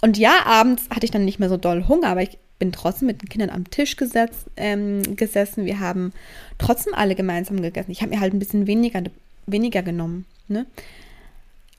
Und 0.01 0.17
ja, 0.17 0.45
abends 0.45 0.83
hatte 0.89 1.05
ich 1.05 1.11
dann 1.11 1.25
nicht 1.25 1.39
mehr 1.39 1.49
so 1.49 1.57
doll 1.57 1.87
Hunger, 1.87 2.09
aber 2.09 2.21
ich 2.21 2.37
bin 2.57 2.71
trotzdem 2.71 3.07
mit 3.07 3.21
den 3.21 3.29
Kindern 3.29 3.49
am 3.49 3.69
Tisch 3.69 3.95
gesetz, 3.95 4.45
ähm, 4.57 5.15
gesessen. 5.15 5.65
Wir 5.65 5.79
haben 5.79 6.13
trotzdem 6.57 6.93
alle 6.93 7.15
gemeinsam 7.15 7.61
gegessen. 7.61 7.91
Ich 7.91 8.01
habe 8.01 8.13
mir 8.13 8.19
halt 8.19 8.33
ein 8.33 8.39
bisschen 8.39 8.67
weniger, 8.67 9.03
weniger 9.45 9.81
genommen. 9.81 10.25
Ne? 10.47 10.65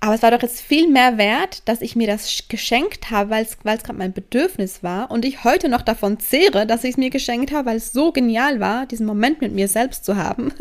Aber 0.01 0.15
es 0.15 0.23
war 0.23 0.31
doch 0.31 0.41
jetzt 0.41 0.63
viel 0.63 0.89
mehr 0.89 1.19
wert, 1.19 1.69
dass 1.69 1.83
ich 1.83 1.95
mir 1.95 2.07
das 2.07 2.45
geschenkt 2.49 3.11
habe, 3.11 3.29
weil 3.31 3.45
es 3.45 3.59
gerade 3.59 3.93
mein 3.93 4.15
Bedürfnis 4.15 4.83
war 4.83 5.11
und 5.11 5.27
ich 5.27 5.45
heute 5.45 5.69
noch 5.69 5.83
davon 5.83 6.19
zehre, 6.19 6.67
dass 6.67 6.85
ich 6.85 6.93
es 6.93 6.97
mir 6.97 7.11
geschenkt 7.11 7.53
habe, 7.53 7.69
weil 7.69 7.77
es 7.77 7.93
so 7.93 8.11
genial 8.11 8.61
war, 8.61 8.87
diesen 8.87 9.05
Moment 9.05 9.43
mit 9.43 9.53
mir 9.53 9.69
selbst 9.69 10.07
zu 10.07 10.17
haben. 10.17 10.53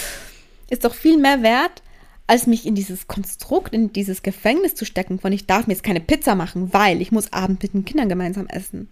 ist 0.70 0.84
doch 0.84 0.94
viel 0.94 1.18
mehr 1.18 1.42
wert, 1.42 1.82
als 2.30 2.46
mich 2.46 2.64
in 2.64 2.76
dieses 2.76 3.08
Konstrukt, 3.08 3.74
in 3.74 3.92
dieses 3.92 4.22
Gefängnis 4.22 4.76
zu 4.76 4.84
stecken, 4.84 5.18
von 5.18 5.32
ich 5.32 5.46
darf 5.46 5.66
mir 5.66 5.72
jetzt 5.72 5.82
keine 5.82 5.98
Pizza 5.98 6.36
machen, 6.36 6.72
weil 6.72 7.02
ich 7.02 7.10
muss 7.10 7.32
abends 7.32 7.60
mit 7.64 7.74
den 7.74 7.84
Kindern 7.84 8.08
gemeinsam 8.08 8.46
essen. 8.46 8.88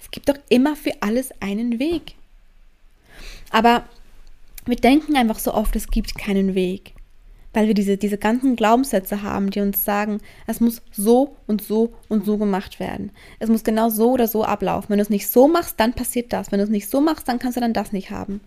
Es 0.00 0.10
gibt 0.10 0.30
doch 0.30 0.38
immer 0.48 0.76
für 0.76 0.94
alles 1.02 1.30
einen 1.42 1.78
Weg. 1.78 2.14
Aber 3.50 3.84
wir 4.64 4.76
denken 4.76 5.14
einfach 5.14 5.38
so 5.38 5.52
oft, 5.52 5.76
es 5.76 5.88
gibt 5.88 6.16
keinen 6.16 6.54
Weg. 6.54 6.94
weil 7.52 7.66
wir 7.66 7.74
diese, 7.74 7.98
diese 7.98 8.16
ganzen 8.16 8.56
Glaubenssätze 8.56 9.22
haben, 9.22 9.50
die 9.50 9.60
uns 9.60 9.84
sagen, 9.84 10.20
es 10.46 10.60
muss 10.60 10.80
so 10.92 11.36
und 11.46 11.60
so 11.62 11.92
und 12.08 12.24
so 12.24 12.38
gemacht 12.38 12.80
werden. 12.80 13.10
Es 13.40 13.50
muss 13.50 13.62
genau 13.62 13.90
so 13.90 14.12
oder 14.12 14.26
so 14.26 14.42
ablaufen. 14.44 14.88
Wenn 14.88 14.98
du 14.98 15.02
es 15.02 15.10
nicht 15.10 15.28
so 15.28 15.48
machst, 15.48 15.78
dann 15.78 15.92
passiert 15.92 16.32
das. 16.32 16.50
Wenn 16.50 16.60
du 16.60 16.64
es 16.64 16.70
nicht 16.70 16.88
so 16.88 17.02
machst, 17.02 17.28
dann 17.28 17.38
kannst 17.38 17.56
du 17.56 17.60
dann 17.60 17.72
das 17.72 17.92
nicht 17.92 18.10
haben. 18.10 18.40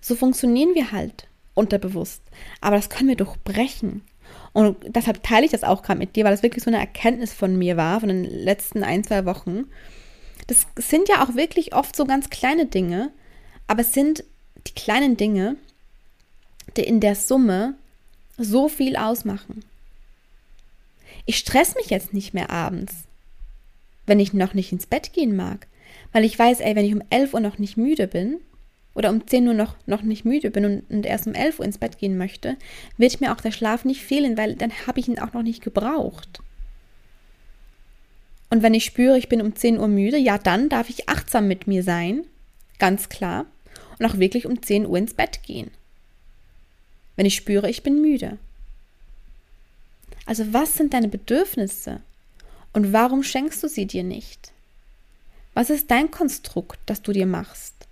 So 0.00 0.16
funktionieren 0.16 0.74
wir 0.74 0.90
halt 0.90 1.28
unterbewusst. 1.54 2.22
Aber 2.60 2.76
das 2.76 2.90
können 2.90 3.08
wir 3.08 3.16
durchbrechen. 3.16 4.02
Und 4.52 4.76
deshalb 4.86 5.22
teile 5.22 5.44
ich 5.44 5.52
das 5.52 5.64
auch 5.64 5.82
gerade 5.82 5.98
mit 5.98 6.16
dir, 6.16 6.24
weil 6.24 6.32
das 6.32 6.42
wirklich 6.42 6.64
so 6.64 6.70
eine 6.70 6.78
Erkenntnis 6.78 7.32
von 7.32 7.56
mir 7.56 7.76
war, 7.76 8.00
von 8.00 8.08
den 8.08 8.24
letzten 8.24 8.84
ein, 8.84 9.04
zwei 9.04 9.24
Wochen. 9.24 9.64
Das 10.46 10.66
sind 10.76 11.08
ja 11.08 11.24
auch 11.24 11.34
wirklich 11.34 11.74
oft 11.74 11.96
so 11.96 12.04
ganz 12.04 12.30
kleine 12.30 12.66
Dinge, 12.66 13.10
aber 13.66 13.80
es 13.80 13.92
sind 13.92 14.24
die 14.66 14.74
kleinen 14.74 15.16
Dinge, 15.16 15.56
die 16.76 16.82
in 16.82 17.00
der 17.00 17.14
Summe 17.14 17.74
so 18.36 18.68
viel 18.68 18.96
ausmachen. 18.96 19.64
Ich 21.26 21.38
stress 21.38 21.74
mich 21.74 21.90
jetzt 21.90 22.12
nicht 22.12 22.34
mehr 22.34 22.50
abends, 22.50 23.04
wenn 24.06 24.20
ich 24.20 24.32
noch 24.34 24.54
nicht 24.54 24.72
ins 24.72 24.86
Bett 24.86 25.12
gehen 25.12 25.36
mag, 25.36 25.66
weil 26.12 26.24
ich 26.24 26.38
weiß, 26.38 26.60
ey, 26.60 26.76
wenn 26.76 26.84
ich 26.84 26.94
um 26.94 27.02
11 27.10 27.34
Uhr 27.34 27.40
noch 27.40 27.58
nicht 27.58 27.76
müde 27.76 28.06
bin 28.06 28.40
oder 28.94 29.10
um 29.10 29.26
10 29.26 29.48
Uhr 29.48 29.54
noch, 29.54 29.76
noch 29.86 30.02
nicht 30.02 30.24
müde 30.24 30.50
bin 30.50 30.64
und, 30.64 30.90
und 30.90 31.06
erst 31.06 31.26
um 31.26 31.34
11 31.34 31.58
Uhr 31.58 31.64
ins 31.64 31.78
Bett 31.78 31.98
gehen 31.98 32.16
möchte, 32.16 32.56
wird 32.96 33.20
mir 33.20 33.32
auch 33.32 33.40
der 33.40 33.52
Schlaf 33.52 33.84
nicht 33.84 34.02
fehlen, 34.02 34.36
weil 34.36 34.54
dann 34.54 34.72
habe 34.86 35.00
ich 35.00 35.08
ihn 35.08 35.18
auch 35.18 35.32
noch 35.32 35.42
nicht 35.42 35.62
gebraucht. 35.62 36.40
Und 38.50 38.62
wenn 38.62 38.74
ich 38.74 38.84
spüre, 38.84 39.18
ich 39.18 39.28
bin 39.28 39.42
um 39.42 39.56
10 39.56 39.78
Uhr 39.78 39.88
müde, 39.88 40.16
ja, 40.16 40.38
dann 40.38 40.68
darf 40.68 40.88
ich 40.88 41.08
achtsam 41.08 41.48
mit 41.48 41.66
mir 41.66 41.82
sein, 41.82 42.24
ganz 42.78 43.08
klar, 43.08 43.46
und 43.98 44.06
auch 44.06 44.18
wirklich 44.18 44.46
um 44.46 44.62
10 44.62 44.86
Uhr 44.86 44.98
ins 44.98 45.14
Bett 45.14 45.42
gehen 45.42 45.70
wenn 47.16 47.26
ich 47.26 47.36
spüre, 47.36 47.70
ich 47.70 47.82
bin 47.82 48.00
müde. 48.00 48.38
Also 50.26 50.52
was 50.52 50.74
sind 50.74 50.94
deine 50.94 51.08
Bedürfnisse 51.08 52.00
und 52.72 52.92
warum 52.92 53.22
schenkst 53.22 53.62
du 53.62 53.68
sie 53.68 53.86
dir 53.86 54.02
nicht? 54.02 54.52
Was 55.52 55.70
ist 55.70 55.90
dein 55.90 56.10
Konstrukt, 56.10 56.78
das 56.86 57.02
du 57.02 57.12
dir 57.12 57.26
machst? 57.26 57.83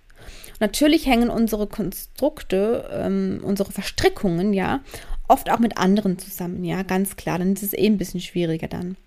Natürlich 0.59 1.05
hängen 1.05 1.29
unsere 1.29 1.67
Konstrukte, 1.67 2.89
ähm, 2.91 3.41
unsere 3.43 3.71
Verstrickungen, 3.71 4.53
ja, 4.53 4.81
oft 5.27 5.49
auch 5.49 5.59
mit 5.59 5.77
anderen 5.77 6.19
zusammen, 6.19 6.63
ja, 6.63 6.83
ganz 6.83 7.15
klar. 7.15 7.39
Dann 7.39 7.53
ist 7.53 7.63
es 7.63 7.73
eh 7.73 7.85
ein 7.85 7.97
bisschen 7.97 8.21
schwieriger 8.21 8.67
dann. 8.67 8.97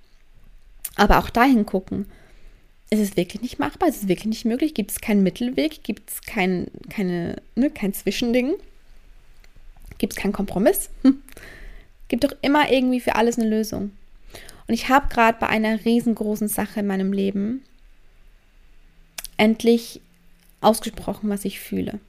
Aber 0.96 1.18
auch 1.18 1.30
dahin 1.30 1.66
gucken, 1.66 2.06
ist 2.90 3.00
es 3.00 3.16
wirklich 3.16 3.42
nicht 3.42 3.58
machbar? 3.58 3.88
Ist 3.88 4.02
es 4.02 4.08
wirklich 4.08 4.26
nicht 4.26 4.44
möglich? 4.44 4.72
Gibt 4.74 4.92
es 4.92 5.00
keinen 5.00 5.22
Mittelweg? 5.22 5.82
Gibt 5.82 6.10
es 6.10 6.22
kein, 6.22 6.68
keine, 6.88 7.36
ne, 7.54 7.70
kein 7.70 7.92
Zwischending? 7.92 8.54
gibt 9.98 10.14
es 10.14 10.18
keinen 10.18 10.32
Kompromiss. 10.32 10.90
Hm. 11.02 11.22
Gibt 12.08 12.24
doch 12.24 12.34
immer 12.42 12.70
irgendwie 12.70 13.00
für 13.00 13.16
alles 13.16 13.38
eine 13.38 13.48
Lösung. 13.48 13.92
Und 14.68 14.74
ich 14.74 14.88
habe 14.88 15.08
gerade 15.08 15.38
bei 15.38 15.48
einer 15.48 15.84
riesengroßen 15.84 16.48
Sache 16.48 16.80
in 16.80 16.86
meinem 16.86 17.12
Leben 17.12 17.62
endlich 19.36 20.00
ausgesprochen, 20.60 21.28
was 21.28 21.44
ich 21.44 21.60
fühle. 21.60 22.00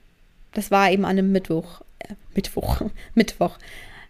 Das 0.54 0.72
war 0.72 0.92
eben 0.92 1.06
an 1.06 1.12
einem 1.12 1.32
Mittwoch, 1.32 1.82
äh, 2.00 2.16
Mittwoch, 2.34 2.82
Mittwoch, 3.16 3.58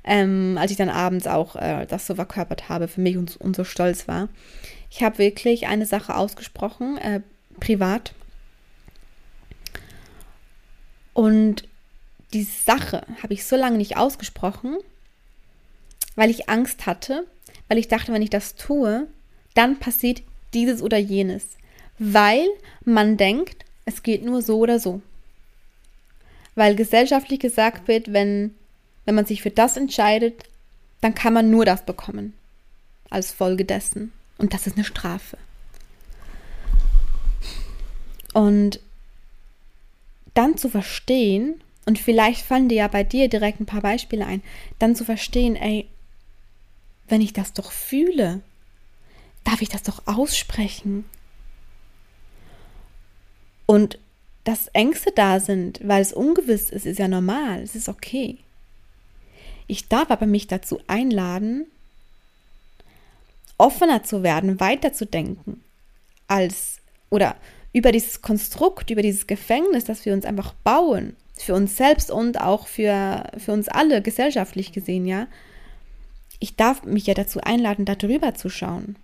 ähm, 0.03 0.57
als 0.59 0.71
ich 0.71 0.77
dann 0.77 0.89
abends 0.89 1.27
auch 1.27 1.55
äh, 1.55 1.85
das 1.85 2.07
so 2.07 2.15
verkörpert 2.15 2.69
habe 2.69 2.87
für 2.87 3.01
mich 3.01 3.17
und, 3.17 3.37
und 3.37 3.55
so 3.55 3.63
stolz 3.63 4.07
war. 4.07 4.29
Ich 4.89 5.03
habe 5.03 5.17
wirklich 5.17 5.67
eine 5.67 5.85
Sache 5.85 6.15
ausgesprochen, 6.15 6.97
äh, 6.97 7.21
privat. 7.59 8.13
Und 11.13 11.67
diese 12.33 12.51
Sache 12.63 13.05
habe 13.23 13.33
ich 13.33 13.45
so 13.45 13.55
lange 13.55 13.77
nicht 13.77 13.97
ausgesprochen, 13.97 14.77
weil 16.15 16.29
ich 16.29 16.49
Angst 16.49 16.85
hatte, 16.85 17.25
weil 17.67 17.77
ich 17.77 17.87
dachte, 17.87 18.13
wenn 18.13 18.21
ich 18.21 18.29
das 18.29 18.55
tue, 18.55 19.07
dann 19.55 19.79
passiert 19.79 20.21
dieses 20.53 20.81
oder 20.81 20.97
jenes. 20.97 21.57
Weil 21.99 22.47
man 22.85 23.17
denkt, 23.17 23.65
es 23.87 24.03
geht 24.03 24.23
nur 24.23 24.41
so 24.41 24.59
oder 24.59 24.79
so. 24.79 25.01
Weil 26.55 26.75
gesellschaftlich 26.75 27.39
gesagt 27.39 27.87
wird, 27.87 28.11
wenn, 28.11 28.53
wenn 29.05 29.15
man 29.15 29.25
sich 29.25 29.41
für 29.41 29.49
das 29.49 29.77
entscheidet, 29.77 30.43
dann 30.99 31.15
kann 31.15 31.33
man 31.33 31.49
nur 31.49 31.63
das 31.63 31.85
bekommen. 31.85 32.33
Als 33.09 33.31
Folge 33.31 33.63
dessen. 33.63 34.11
Und 34.37 34.53
das 34.53 34.67
ist 34.67 34.75
eine 34.75 34.83
Strafe. 34.83 35.37
Und 38.33 38.81
dann 40.33 40.57
zu 40.57 40.67
verstehen, 40.67 41.61
und 41.85 41.97
vielleicht 41.97 42.45
fallen 42.45 42.67
dir 42.67 42.75
ja 42.75 42.87
bei 42.89 43.05
dir 43.05 43.29
direkt 43.29 43.61
ein 43.61 43.65
paar 43.65 43.81
Beispiele 43.81 44.25
ein, 44.25 44.43
dann 44.79 44.97
zu 44.97 45.05
verstehen, 45.05 45.55
ey, 45.55 45.87
wenn 47.07 47.21
ich 47.21 47.31
das 47.31 47.53
doch 47.53 47.71
fühle, 47.71 48.41
darf 49.45 49.61
ich 49.61 49.69
das 49.69 49.83
doch 49.83 50.05
aussprechen. 50.07 51.05
Und 53.67 53.99
dass 54.45 54.69
Ängste 54.69 55.11
da 55.13 55.39
sind, 55.39 55.79
weil 55.83 56.01
es 56.01 56.13
ungewiss 56.13 56.71
ist, 56.71 56.87
ist 56.87 56.97
ja 56.97 57.07
normal, 57.07 57.61
es 57.61 57.75
ist 57.75 57.89
okay. 57.89 58.37
Ich 59.67 59.89
darf 59.89 60.09
aber 60.09 60.25
mich 60.25 60.47
dazu 60.47 60.79
einladen, 60.87 61.67
offener 63.57 64.03
zu 64.03 64.23
werden, 64.23 64.59
weiterzudenken, 64.59 65.61
als 66.27 66.79
oder 67.09 67.35
über 67.73 67.91
dieses 67.91 68.21
Konstrukt, 68.21 68.89
über 68.89 69.01
dieses 69.01 69.27
Gefängnis, 69.27 69.83
das 69.83 70.05
wir 70.05 70.13
uns 70.13 70.25
einfach 70.25 70.53
bauen, 70.63 71.15
für 71.35 71.53
uns 71.53 71.75
selbst 71.75 72.09
und 72.09 72.39
auch 72.39 72.67
für, 72.67 73.29
für 73.37 73.51
uns 73.51 73.67
alle 73.67 74.01
gesellschaftlich 74.01 74.71
gesehen, 74.71 75.05
ja. 75.05 75.27
Ich 76.39 76.55
darf 76.55 76.83
mich 76.83 77.05
ja 77.07 77.13
dazu 77.13 77.41
einladen, 77.41 77.85
da 77.85 77.95
drüber 77.95 78.33
zu 78.33 78.49
schauen, 78.49 78.95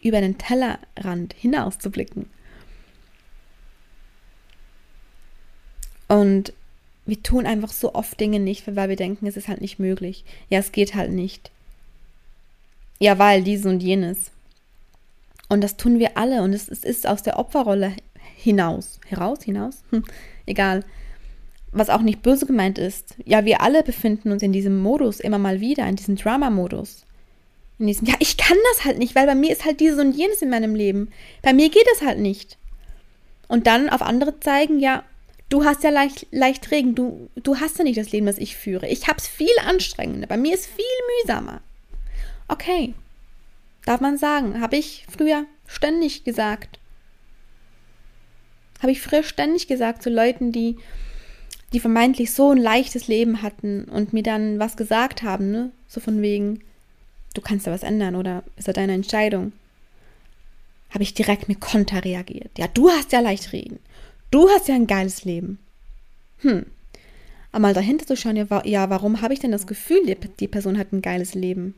über 0.00 0.20
den 0.20 0.38
Tellerrand 0.38 1.34
hinaus 1.34 1.78
zu 1.78 1.90
blicken. 1.90 2.28
Und 6.08 6.52
wir 7.04 7.22
tun 7.22 7.46
einfach 7.46 7.72
so 7.72 7.94
oft 7.94 8.18
Dinge 8.18 8.40
nicht, 8.40 8.66
weil 8.74 8.88
wir 8.88 8.96
denken, 8.96 9.26
es 9.26 9.36
ist 9.36 9.48
halt 9.48 9.60
nicht 9.60 9.78
möglich. 9.78 10.24
Ja, 10.48 10.58
es 10.58 10.72
geht 10.72 10.94
halt 10.94 11.12
nicht. 11.12 11.50
Ja, 12.98 13.18
weil 13.18 13.42
dieses 13.42 13.66
und 13.66 13.82
jenes. 13.82 14.30
Und 15.48 15.62
das 15.62 15.76
tun 15.76 15.98
wir 15.98 16.16
alle 16.16 16.42
und 16.42 16.52
es, 16.52 16.68
ist 16.68 17.06
aus 17.06 17.22
der 17.22 17.38
Opferrolle 17.38 17.92
hinaus. 18.36 18.98
Heraus, 19.06 19.42
hinaus? 19.44 19.82
Hm, 19.90 20.04
egal 20.46 20.84
was 21.76 21.90
auch 21.90 22.00
nicht 22.00 22.22
böse 22.22 22.46
gemeint 22.46 22.78
ist. 22.78 23.14
Ja, 23.24 23.44
wir 23.44 23.60
alle 23.60 23.82
befinden 23.82 24.32
uns 24.32 24.42
in 24.42 24.52
diesem 24.52 24.80
Modus 24.80 25.20
immer 25.20 25.38
mal 25.38 25.60
wieder, 25.60 25.86
in 25.86 25.96
diesem 25.96 26.16
Drama-Modus. 26.16 27.04
In 27.78 27.86
diesem, 27.86 28.06
ja, 28.06 28.14
ich 28.18 28.36
kann 28.36 28.56
das 28.72 28.84
halt 28.84 28.98
nicht, 28.98 29.14
weil 29.14 29.26
bei 29.26 29.34
mir 29.34 29.52
ist 29.52 29.64
halt 29.64 29.80
dieses 29.80 29.98
und 29.98 30.12
jenes 30.12 30.42
in 30.42 30.50
meinem 30.50 30.74
Leben. 30.74 31.10
Bei 31.42 31.52
mir 31.52 31.68
geht 31.68 31.86
es 31.94 32.02
halt 32.02 32.18
nicht. 32.18 32.56
Und 33.48 33.66
dann 33.66 33.90
auf 33.90 34.02
andere 34.02 34.40
zeigen, 34.40 34.80
ja, 34.80 35.04
du 35.48 35.64
hast 35.64 35.84
ja 35.84 35.90
leicht, 35.90 36.26
leicht 36.30 36.70
Regen, 36.70 36.94
du, 36.94 37.30
du 37.36 37.58
hast 37.58 37.78
ja 37.78 37.84
nicht 37.84 37.98
das 37.98 38.12
Leben, 38.12 38.26
das 38.26 38.38
ich 38.38 38.56
führe. 38.56 38.88
Ich 38.88 39.08
habe 39.08 39.18
es 39.18 39.28
viel 39.28 39.48
anstrengender, 39.64 40.26
bei 40.26 40.36
mir 40.36 40.54
ist 40.54 40.66
viel 40.66 40.84
mühsamer. 41.22 41.60
Okay, 42.48 42.94
darf 43.84 44.00
man 44.00 44.18
sagen, 44.18 44.60
habe 44.60 44.76
ich 44.76 45.06
früher 45.10 45.44
ständig 45.66 46.24
gesagt. 46.24 46.78
Habe 48.80 48.92
ich 48.92 49.00
früher 49.00 49.22
ständig 49.22 49.66
gesagt 49.68 50.02
zu 50.02 50.10
Leuten, 50.10 50.52
die 50.52 50.76
die 51.72 51.80
vermeintlich 51.80 52.32
so 52.32 52.52
ein 52.52 52.58
leichtes 52.58 53.08
Leben 53.08 53.42
hatten 53.42 53.84
und 53.84 54.12
mir 54.12 54.22
dann 54.22 54.58
was 54.58 54.76
gesagt 54.76 55.22
haben, 55.22 55.50
ne? 55.50 55.72
So 55.88 56.00
von 56.00 56.22
wegen, 56.22 56.60
du 57.34 57.40
kannst 57.40 57.66
da 57.66 57.72
was 57.72 57.82
ändern 57.82 58.14
oder 58.14 58.44
ist 58.56 58.68
das 58.68 58.74
deine 58.74 58.94
Entscheidung? 58.94 59.52
Habe 60.90 61.02
ich 61.02 61.14
direkt 61.14 61.48
mit 61.48 61.60
Konter 61.60 62.04
reagiert. 62.04 62.56
Ja, 62.56 62.68
du 62.68 62.90
hast 62.90 63.12
ja 63.12 63.20
leicht 63.20 63.52
reden. 63.52 63.80
Du 64.30 64.48
hast 64.48 64.68
ja 64.68 64.74
ein 64.74 64.86
geiles 64.86 65.24
Leben. 65.24 65.58
Hm. 66.38 66.66
Aber 67.52 67.62
mal 67.62 67.74
dahinter 67.74 68.06
zu 68.06 68.16
schauen, 68.16 68.36
ja, 68.36 68.90
warum 68.90 69.22
habe 69.22 69.32
ich 69.32 69.40
denn 69.40 69.52
das 69.52 69.66
Gefühl, 69.66 70.04
die, 70.04 70.14
die 70.14 70.48
Person 70.48 70.78
hat 70.78 70.92
ein 70.92 71.02
geiles 71.02 71.34
Leben? 71.34 71.74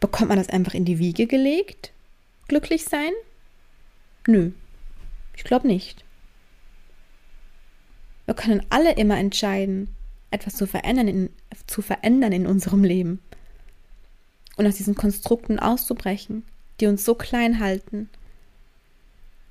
Bekommt 0.00 0.28
man 0.28 0.38
das 0.38 0.48
einfach 0.48 0.74
in 0.74 0.84
die 0.84 0.98
Wiege 0.98 1.26
gelegt? 1.26 1.92
Glücklich 2.48 2.84
sein? 2.84 3.12
Nö. 4.26 4.52
Ich 5.36 5.44
glaube 5.44 5.66
nicht. 5.66 6.04
Wir 8.24 8.34
können 8.34 8.64
alle 8.70 8.94
immer 8.94 9.18
entscheiden, 9.18 9.88
etwas 10.30 10.54
zu 10.56 10.66
verändern 10.66 11.08
in, 11.08 11.30
zu 11.66 11.82
verändern 11.82 12.32
in 12.32 12.46
unserem 12.46 12.84
Leben. 12.84 13.20
Und 14.56 14.66
aus 14.66 14.76
diesen 14.76 14.94
Konstrukten 14.94 15.58
auszubrechen, 15.58 16.42
die 16.80 16.86
uns 16.86 17.04
so 17.04 17.14
klein 17.14 17.60
halten, 17.60 18.08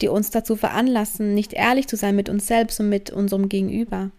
die 0.01 0.08
uns 0.08 0.29
dazu 0.29 0.55
veranlassen, 0.55 1.34
nicht 1.34 1.53
ehrlich 1.53 1.88
zu 1.88 1.95
sein 1.95 2.15
mit 2.15 2.29
uns 2.29 2.47
selbst 2.47 2.79
und 2.79 2.89
mit 2.89 3.10
unserem 3.10 3.49
Gegenüber. 3.49 4.12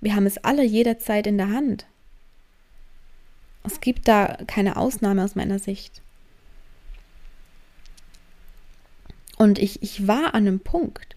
Wir 0.00 0.14
haben 0.14 0.26
es 0.26 0.38
alle 0.38 0.64
jederzeit 0.64 1.26
in 1.26 1.38
der 1.38 1.50
Hand. 1.50 1.86
Es 3.64 3.80
gibt 3.80 4.08
da 4.08 4.36
keine 4.46 4.76
Ausnahme 4.76 5.24
aus 5.24 5.34
meiner 5.34 5.58
Sicht. 5.58 6.02
Und 9.36 9.58
ich, 9.58 9.82
ich 9.82 10.06
war 10.06 10.34
an 10.34 10.46
einem 10.46 10.60
Punkt, 10.60 11.16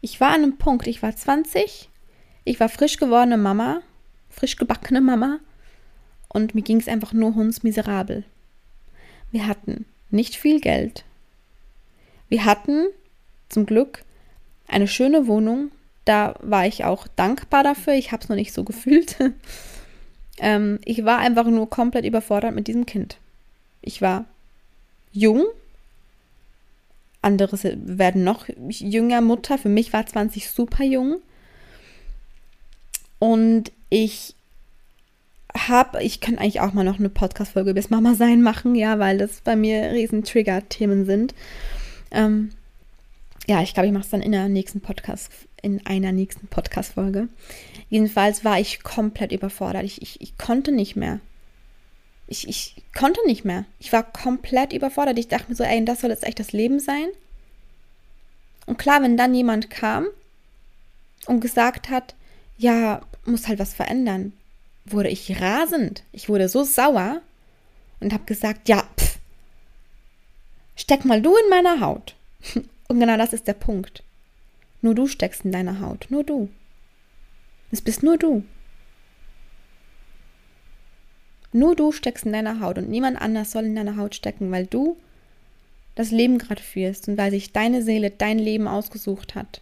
ich 0.00 0.20
war 0.20 0.28
an 0.28 0.42
einem 0.42 0.56
Punkt, 0.56 0.86
ich 0.86 1.02
war 1.02 1.14
20, 1.14 1.88
Ich 2.44 2.58
war 2.58 2.68
frisch 2.68 2.96
gewordene 2.96 3.36
Mama, 3.36 3.82
frisch 4.30 4.56
gebackene 4.56 5.00
Mama 5.00 5.38
und 6.28 6.54
mir 6.54 6.62
ging 6.62 6.80
es 6.80 6.88
einfach 6.88 7.12
nur 7.12 7.34
hundsmiserabel. 7.34 8.24
Wir 9.30 9.46
hatten 9.46 9.84
nicht 10.10 10.36
viel 10.36 10.60
Geld. 10.60 11.04
Wir 12.30 12.46
hatten 12.46 12.86
zum 13.50 13.66
Glück 13.66 14.04
eine 14.66 14.88
schöne 14.88 15.26
Wohnung. 15.26 15.70
Da 16.06 16.36
war 16.40 16.66
ich 16.66 16.84
auch 16.84 17.06
dankbar 17.08 17.62
dafür. 17.62 17.94
Ich 17.94 18.12
habe 18.12 18.22
es 18.22 18.28
noch 18.30 18.36
nicht 18.36 18.54
so 18.54 18.64
gefühlt. 18.64 19.16
ähm, 20.38 20.78
ich 20.84 21.04
war 21.04 21.18
einfach 21.18 21.44
nur 21.44 21.68
komplett 21.68 22.06
überfordert 22.06 22.54
mit 22.54 22.68
diesem 22.68 22.86
Kind. 22.86 23.18
Ich 23.82 24.00
war 24.00 24.24
jung. 25.12 25.44
Andere 27.20 27.58
werden 27.74 28.24
noch 28.24 28.46
jünger 28.68 29.20
Mutter. 29.20 29.58
Für 29.58 29.68
mich 29.68 29.92
war 29.92 30.06
20 30.06 30.48
super 30.48 30.84
jung. 30.84 31.20
Und 33.18 33.72
ich 33.90 34.34
habe, 35.54 36.02
ich 36.02 36.20
kann 36.20 36.38
eigentlich 36.38 36.60
auch 36.60 36.72
mal 36.72 36.84
noch 36.84 37.00
eine 37.00 37.10
Podcast-Folge 37.10 37.74
bis 37.74 37.90
Mama 37.90 38.14
sein 38.14 38.40
machen, 38.40 38.76
ja, 38.76 39.00
weil 39.00 39.18
das 39.18 39.40
bei 39.40 39.56
mir 39.56 39.90
riesen 39.90 40.22
Trigger-Themen 40.22 41.04
sind. 41.04 41.34
Ähm, 42.10 42.50
ja, 43.46 43.62
ich 43.62 43.74
glaube, 43.74 43.86
ich 43.86 43.92
mache 43.92 44.04
es 44.04 44.10
dann 44.10 44.22
in 44.22 44.32
der 44.32 44.48
nächsten 44.48 44.80
Podcast, 44.80 45.30
in 45.62 45.84
einer 45.86 46.12
nächsten 46.12 46.46
Podcast-Folge. 46.46 47.28
Jedenfalls 47.88 48.44
war 48.44 48.60
ich 48.60 48.82
komplett 48.82 49.32
überfordert. 49.32 49.84
Ich, 49.84 50.02
ich, 50.02 50.20
ich 50.20 50.38
konnte 50.38 50.72
nicht 50.72 50.96
mehr. 50.96 51.20
Ich, 52.26 52.48
ich 52.48 52.76
konnte 52.96 53.20
nicht 53.26 53.44
mehr. 53.44 53.64
Ich 53.80 53.92
war 53.92 54.04
komplett 54.04 54.72
überfordert. 54.72 55.18
Ich 55.18 55.28
dachte 55.28 55.48
mir 55.48 55.56
so, 55.56 55.64
ey, 55.64 55.84
das 55.84 56.00
soll 56.00 56.10
jetzt 56.10 56.24
echt 56.24 56.38
das 56.38 56.52
Leben 56.52 56.78
sein? 56.78 57.06
Und 58.66 58.78
klar, 58.78 59.02
wenn 59.02 59.16
dann 59.16 59.34
jemand 59.34 59.68
kam 59.68 60.06
und 61.26 61.40
gesagt 61.40 61.90
hat, 61.90 62.14
ja, 62.56 63.02
muss 63.24 63.48
halt 63.48 63.58
was 63.58 63.74
verändern, 63.74 64.32
wurde 64.84 65.08
ich 65.08 65.40
rasend. 65.40 66.04
Ich 66.12 66.28
wurde 66.28 66.48
so 66.48 66.62
sauer 66.62 67.20
und 67.98 68.12
habe 68.12 68.24
gesagt, 68.26 68.68
ja, 68.68 68.84
steck 70.80 71.04
mal 71.04 71.22
du 71.22 71.36
in 71.36 71.50
meiner 71.50 71.80
Haut. 71.80 72.16
Und 72.88 73.00
genau 73.00 73.16
das 73.16 73.32
ist 73.32 73.46
der 73.46 73.54
Punkt. 73.54 74.02
Nur 74.82 74.94
du 74.94 75.06
steckst 75.06 75.44
in 75.44 75.52
deiner 75.52 75.80
Haut, 75.80 76.06
nur 76.08 76.24
du. 76.24 76.48
Es 77.70 77.82
bist 77.82 78.02
nur 78.02 78.16
du. 78.16 78.42
Nur 81.52 81.76
du 81.76 81.92
steckst 81.92 82.24
in 82.24 82.32
deiner 82.32 82.60
Haut 82.60 82.78
und 82.78 82.88
niemand 82.88 83.20
anders 83.20 83.50
soll 83.50 83.64
in 83.64 83.74
deiner 83.74 83.96
Haut 83.96 84.14
stecken, 84.14 84.50
weil 84.50 84.66
du 84.66 84.96
das 85.96 86.10
Leben 86.10 86.38
gerade 86.38 86.62
führst 86.62 87.08
und 87.08 87.18
weil 87.18 87.30
sich 87.30 87.52
deine 87.52 87.82
Seele 87.82 88.10
dein 88.10 88.38
Leben 88.38 88.68
ausgesucht 88.68 89.34
hat. 89.34 89.60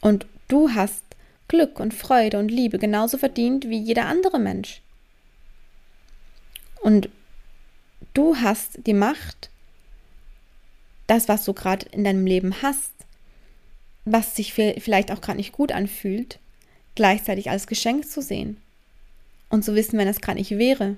Und 0.00 0.26
du 0.48 0.70
hast 0.70 1.04
Glück 1.48 1.80
und 1.80 1.92
Freude 1.92 2.38
und 2.38 2.48
Liebe 2.48 2.78
genauso 2.78 3.18
verdient 3.18 3.68
wie 3.68 3.78
jeder 3.78 4.06
andere 4.06 4.38
Mensch. 4.38 4.80
Und 6.80 7.08
du 8.14 8.36
hast 8.36 8.86
die 8.86 8.94
Macht, 8.94 9.50
das, 11.06 11.28
was 11.28 11.44
du 11.44 11.52
gerade 11.52 11.86
in 11.90 12.04
deinem 12.04 12.26
Leben 12.26 12.62
hast, 12.62 12.92
was 14.04 14.36
sich 14.36 14.54
vielleicht 14.54 15.12
auch 15.12 15.20
gerade 15.20 15.36
nicht 15.36 15.52
gut 15.52 15.72
anfühlt, 15.72 16.38
gleichzeitig 16.94 17.50
als 17.50 17.66
Geschenk 17.66 18.08
zu 18.08 18.22
sehen. 18.22 18.56
Und 19.48 19.64
zu 19.64 19.74
wissen, 19.74 19.98
wenn 19.98 20.08
es 20.08 20.20
gerade 20.20 20.38
nicht 20.38 20.50
wäre, 20.52 20.96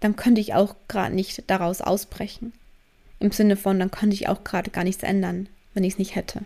dann 0.00 0.16
könnte 0.16 0.40
ich 0.40 0.54
auch 0.54 0.74
gerade 0.88 1.14
nicht 1.14 1.48
daraus 1.48 1.80
ausbrechen. 1.80 2.52
Im 3.20 3.30
Sinne 3.32 3.56
von, 3.56 3.78
dann 3.78 3.90
könnte 3.90 4.14
ich 4.14 4.28
auch 4.28 4.44
gerade 4.44 4.70
gar 4.70 4.84
nichts 4.84 5.02
ändern, 5.02 5.48
wenn 5.74 5.84
ich 5.84 5.94
es 5.94 5.98
nicht 5.98 6.14
hätte. 6.14 6.44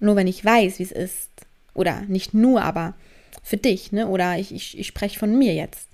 Nur 0.00 0.16
wenn 0.16 0.26
ich 0.26 0.44
weiß, 0.44 0.78
wie 0.78 0.84
es 0.84 0.92
ist, 0.92 1.30
oder 1.74 2.02
nicht 2.02 2.34
nur, 2.34 2.62
aber 2.62 2.94
für 3.42 3.56
dich, 3.56 3.92
ne? 3.92 4.08
Oder 4.08 4.38
ich, 4.38 4.52
ich, 4.52 4.78
ich 4.78 4.86
spreche 4.86 5.18
von 5.18 5.36
mir 5.36 5.54
jetzt. 5.54 5.88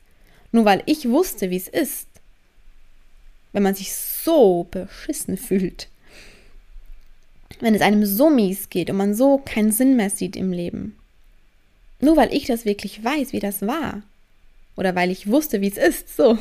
Nur 0.53 0.64
weil 0.64 0.83
ich 0.87 1.09
wusste, 1.09 1.51
wie 1.51 1.57
es 1.57 1.68
ist, 1.68 2.07
wenn 3.53 3.62
man 3.62 3.75
sich 3.75 3.94
so 3.94 4.66
beschissen 4.70 5.37
fühlt, 5.37 5.88
wenn 7.61 7.75
es 7.75 7.83
einem 7.83 8.05
so 8.05 8.31
mies 8.31 8.68
geht 8.70 8.90
und 8.90 8.97
man 8.97 9.14
so 9.14 9.38
keinen 9.38 9.73
Sinn 9.73 9.97
mehr 9.97 10.11
sieht 10.11 10.37
im 10.37 10.53
Leben. 10.53 10.97
Nur 12.01 12.16
weil 12.16 12.35
ich 12.35 12.47
das 12.47 12.64
wirklich 12.64 13.03
weiß, 13.03 13.33
wie 13.33 13.40
das 13.40 13.62
war. 13.62 14.03
Oder 14.77 14.94
weil 14.94 15.11
ich 15.11 15.29
wusste, 15.29 15.61
wie 15.61 15.68
es 15.68 15.77
ist, 15.77 16.16
so. 16.16 16.38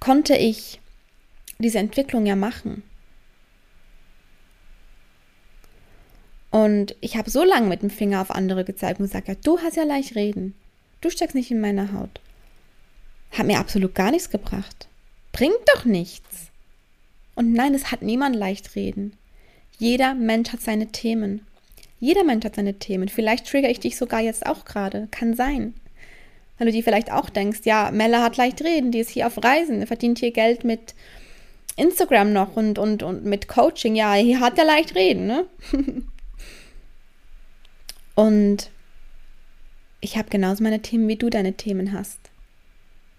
Konnte 0.00 0.36
ich 0.36 0.80
diese 1.58 1.78
Entwicklung 1.78 2.26
ja 2.26 2.36
machen. 2.36 2.82
Und 6.52 6.94
ich 7.00 7.16
habe 7.16 7.30
so 7.30 7.42
lange 7.42 7.66
mit 7.66 7.82
dem 7.82 7.90
Finger 7.90 8.20
auf 8.20 8.30
andere 8.30 8.64
gezeigt 8.64 9.00
und 9.00 9.06
gesagt, 9.06 9.26
ja, 9.26 9.34
du 9.42 9.58
hast 9.58 9.76
ja 9.76 9.84
leicht 9.84 10.14
reden. 10.14 10.54
Du 11.00 11.08
steckst 11.08 11.34
nicht 11.34 11.50
in 11.50 11.60
meiner 11.60 11.94
Haut. 11.94 12.20
Hat 13.32 13.46
mir 13.46 13.58
absolut 13.58 13.94
gar 13.94 14.10
nichts 14.10 14.28
gebracht. 14.28 14.86
Bringt 15.32 15.56
doch 15.74 15.86
nichts. 15.86 16.50
Und 17.34 17.54
nein, 17.54 17.74
es 17.74 17.90
hat 17.90 18.02
niemand 18.02 18.36
leicht 18.36 18.76
reden. 18.76 19.16
Jeder 19.78 20.12
Mensch 20.12 20.52
hat 20.52 20.60
seine 20.60 20.88
Themen. 20.88 21.46
Jeder 22.00 22.22
Mensch 22.22 22.44
hat 22.44 22.56
seine 22.56 22.74
Themen. 22.74 23.08
Vielleicht 23.08 23.46
trigger 23.46 23.70
ich 23.70 23.80
dich 23.80 23.96
sogar 23.96 24.20
jetzt 24.20 24.44
auch 24.44 24.66
gerade. 24.66 25.08
Kann 25.10 25.34
sein. 25.34 25.72
Weil 26.58 26.66
du 26.66 26.72
dir 26.72 26.84
vielleicht 26.84 27.10
auch 27.10 27.30
denkst, 27.30 27.60
ja, 27.64 27.90
Mella 27.90 28.22
hat 28.22 28.36
leicht 28.36 28.62
reden, 28.62 28.92
die 28.92 29.00
ist 29.00 29.10
hier 29.10 29.26
auf 29.26 29.42
Reisen, 29.42 29.86
verdient 29.86 30.18
hier 30.18 30.32
Geld 30.32 30.64
mit 30.64 30.94
Instagram 31.76 32.34
noch 32.34 32.56
und, 32.56 32.78
und, 32.78 33.02
und 33.02 33.24
mit 33.24 33.48
Coaching. 33.48 33.96
Ja, 33.96 34.12
hier 34.12 34.40
hat 34.40 34.58
er 34.58 34.66
leicht 34.66 34.94
reden, 34.94 35.26
ne? 35.26 35.46
Und 38.14 38.70
ich 40.00 40.16
habe 40.16 40.28
genauso 40.28 40.62
meine 40.62 40.82
Themen, 40.82 41.08
wie 41.08 41.16
du 41.16 41.30
deine 41.30 41.54
Themen 41.54 41.92
hast. 41.92 42.18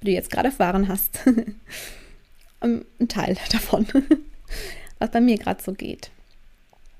Wie 0.01 0.07
du 0.07 0.11
jetzt 0.11 0.29
gerade 0.29 0.49
erfahren 0.49 0.87
hast. 0.87 1.19
Ein 2.59 2.85
Teil 3.07 3.37
davon. 3.51 3.87
Was 4.99 5.11
bei 5.11 5.21
mir 5.21 5.37
gerade 5.37 5.63
so 5.63 5.73
geht. 5.73 6.11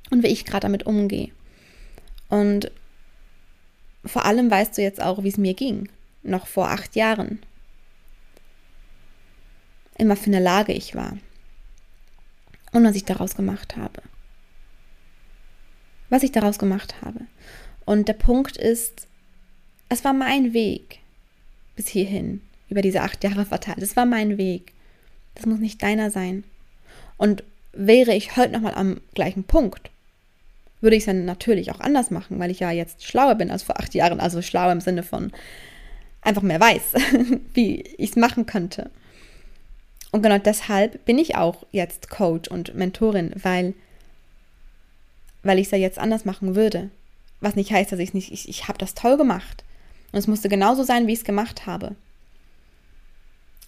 Und 0.10 0.24
wie 0.24 0.28
ich 0.28 0.46
gerade 0.46 0.62
damit 0.62 0.86
umgehe. 0.86 1.30
Und 2.30 2.72
vor 4.06 4.26
allem 4.26 4.50
weißt 4.50 4.78
du 4.78 4.82
jetzt 4.82 5.02
auch, 5.02 5.24
wie 5.24 5.30
es 5.30 5.38
mir 5.38 5.54
ging. 5.54 5.90
Noch 6.24 6.48
vor 6.48 6.70
acht 6.70 6.96
Jahren. 6.96 7.40
Immer 9.98 10.16
für 10.16 10.28
eine 10.28 10.40
Lage 10.40 10.74
ich 10.74 10.96
war. 10.96 11.18
Und 12.72 12.84
was 12.84 12.96
ich 12.96 13.06
daraus 13.06 13.36
gemacht 13.36 13.78
habe. 13.78 14.02
Was 16.10 16.24
ich 16.24 16.32
daraus 16.32 16.58
gemacht 16.58 16.96
habe. 17.02 17.22
Und 17.86 18.08
der 18.08 18.14
Punkt 18.14 18.58
ist, 18.58 19.08
es 19.90 20.04
war 20.04 20.14
mein 20.14 20.54
Weg 20.54 21.00
bis 21.76 21.88
hierhin, 21.88 22.42
über 22.70 22.82
diese 22.82 23.02
acht 23.02 23.24
Jahre 23.24 23.46
verteilt. 23.46 23.82
Es 23.82 23.96
war 23.96 24.06
mein 24.06 24.38
Weg. 24.38 24.74
Das 25.36 25.46
muss 25.46 25.60
nicht 25.60 25.82
deiner 25.82 26.12
sein. 26.12 26.44
Und 27.18 27.44
wäre 27.74 28.14
ich 28.14 28.38
heute 28.38 28.54
nochmal 28.54 28.76
am 28.76 29.02
gleichen 29.16 29.44
Punkt, 29.44 29.90
würde 30.82 30.96
ich 30.96 31.04
es 31.04 31.06
dann 31.08 31.26
natürlich 31.26 31.72
auch 31.72 31.80
anders 31.80 32.12
machen, 32.12 32.40
weil 32.40 32.52
ich 32.52 32.60
ja 32.60 32.72
jetzt 32.72 33.06
schlauer 33.06 33.36
bin 33.36 33.50
als 33.50 33.64
vor 33.64 33.80
acht 33.80 33.94
Jahren. 33.94 34.20
Also 34.20 34.42
schlauer 34.42 34.72
im 34.72 34.82
Sinne 34.82 35.04
von 35.04 35.32
einfach 36.22 36.42
mehr 36.42 36.60
weiß, 36.60 36.94
wie 37.54 37.82
ich 37.82 38.12
es 38.12 38.16
machen 38.16 38.46
könnte. 38.46 38.92
Und 40.12 40.22
genau 40.22 40.38
deshalb 40.38 41.06
bin 41.06 41.18
ich 41.18 41.36
auch 41.36 41.66
jetzt 41.72 42.10
Coach 42.10 42.50
und 42.50 42.76
Mentorin, 42.76 43.32
weil, 43.42 43.74
weil 45.42 45.58
ich 45.58 45.66
es 45.68 45.72
ja 45.72 45.78
jetzt 45.78 45.98
anders 45.98 46.26
machen 46.26 46.56
würde. 46.56 46.92
Was 47.44 47.58
nicht 47.58 47.74
heißt, 47.74 47.92
dass 47.92 48.00
ich 48.00 48.14
nicht, 48.14 48.32
ich, 48.32 48.48
ich 48.48 48.70
habe 48.70 48.78
das 48.78 48.94
toll 48.94 49.18
gemacht. 49.18 49.66
Und 50.14 50.20
es 50.20 50.28
musste 50.28 50.48
genauso 50.48 50.84
sein, 50.84 51.08
wie 51.08 51.12
ich 51.12 51.20
es 51.20 51.26
gemacht 51.26 51.66
habe. 51.66 51.96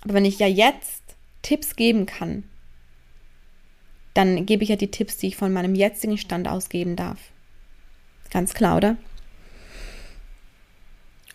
Aber 0.01 0.13
wenn 0.13 0.23
ich 0.23 0.39
ja 0.39 0.47
jetzt 0.47 1.03
Tipps 1.41 1.75
geben 1.75 2.05
kann, 2.05 2.45
dann 4.13 4.45
gebe 4.45 4.63
ich 4.63 4.69
ja 4.69 4.77
die 4.77 4.91
Tipps, 4.91 5.17
die 5.17 5.27
ich 5.27 5.35
von 5.35 5.51
meinem 5.51 5.75
jetzigen 5.75 6.17
Stand 6.17 6.47
aus 6.47 6.69
geben 6.69 6.95
darf. 6.95 7.19
Ganz 8.31 8.53
klar, 8.53 8.77
oder? 8.77 8.95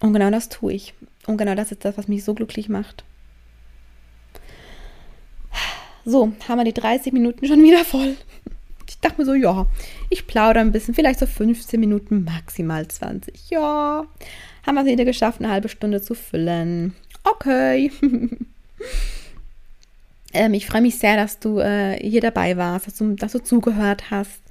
Und 0.00 0.14
genau 0.14 0.30
das 0.30 0.48
tue 0.48 0.72
ich. 0.72 0.94
Und 1.26 1.36
genau 1.36 1.54
das 1.54 1.72
ist 1.72 1.84
das, 1.84 1.98
was 1.98 2.08
mich 2.08 2.24
so 2.24 2.32
glücklich 2.32 2.70
macht. 2.70 3.04
So, 6.06 6.32
haben 6.48 6.58
wir 6.58 6.64
die 6.64 6.72
30 6.72 7.12
Minuten 7.12 7.46
schon 7.46 7.62
wieder 7.62 7.84
voll. 7.84 8.16
Ich 8.90 8.98
dachte 8.98 9.20
mir 9.20 9.24
so, 9.24 9.34
ja, 9.34 9.68
ich 10.08 10.26
plaudere 10.26 10.64
ein 10.64 10.72
bisschen, 10.72 10.94
vielleicht 10.94 11.20
so 11.20 11.26
15 11.26 11.78
Minuten, 11.78 12.24
maximal 12.24 12.88
20. 12.88 13.48
Ja, 13.48 14.04
haben 14.66 14.74
wir 14.74 14.80
es 14.82 14.88
wieder 14.88 15.04
geschafft, 15.04 15.38
eine 15.38 15.48
halbe 15.48 15.68
Stunde 15.68 16.02
zu 16.02 16.16
füllen. 16.16 16.96
Okay. 17.22 17.92
ähm, 20.32 20.54
ich 20.54 20.66
freue 20.66 20.82
mich 20.82 20.98
sehr, 20.98 21.14
dass 21.14 21.38
du 21.38 21.60
äh, 21.60 22.00
hier 22.04 22.20
dabei 22.20 22.56
warst, 22.56 22.88
dass 22.88 22.96
du, 22.96 23.14
dass 23.14 23.30
du 23.30 23.38
zugehört 23.38 24.10
hast. 24.10 24.42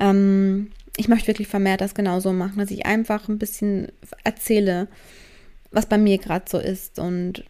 Ähm, 0.00 0.72
ich 0.96 1.06
möchte 1.06 1.28
wirklich 1.28 1.46
vermehrt 1.46 1.80
das 1.80 1.94
genauso 1.94 2.32
machen, 2.32 2.58
dass 2.58 2.72
ich 2.72 2.86
einfach 2.86 3.28
ein 3.28 3.38
bisschen 3.38 3.92
erzähle, 4.24 4.88
was 5.70 5.86
bei 5.86 5.96
mir 5.96 6.18
gerade 6.18 6.46
so 6.48 6.58
ist 6.58 6.98
und 6.98 7.44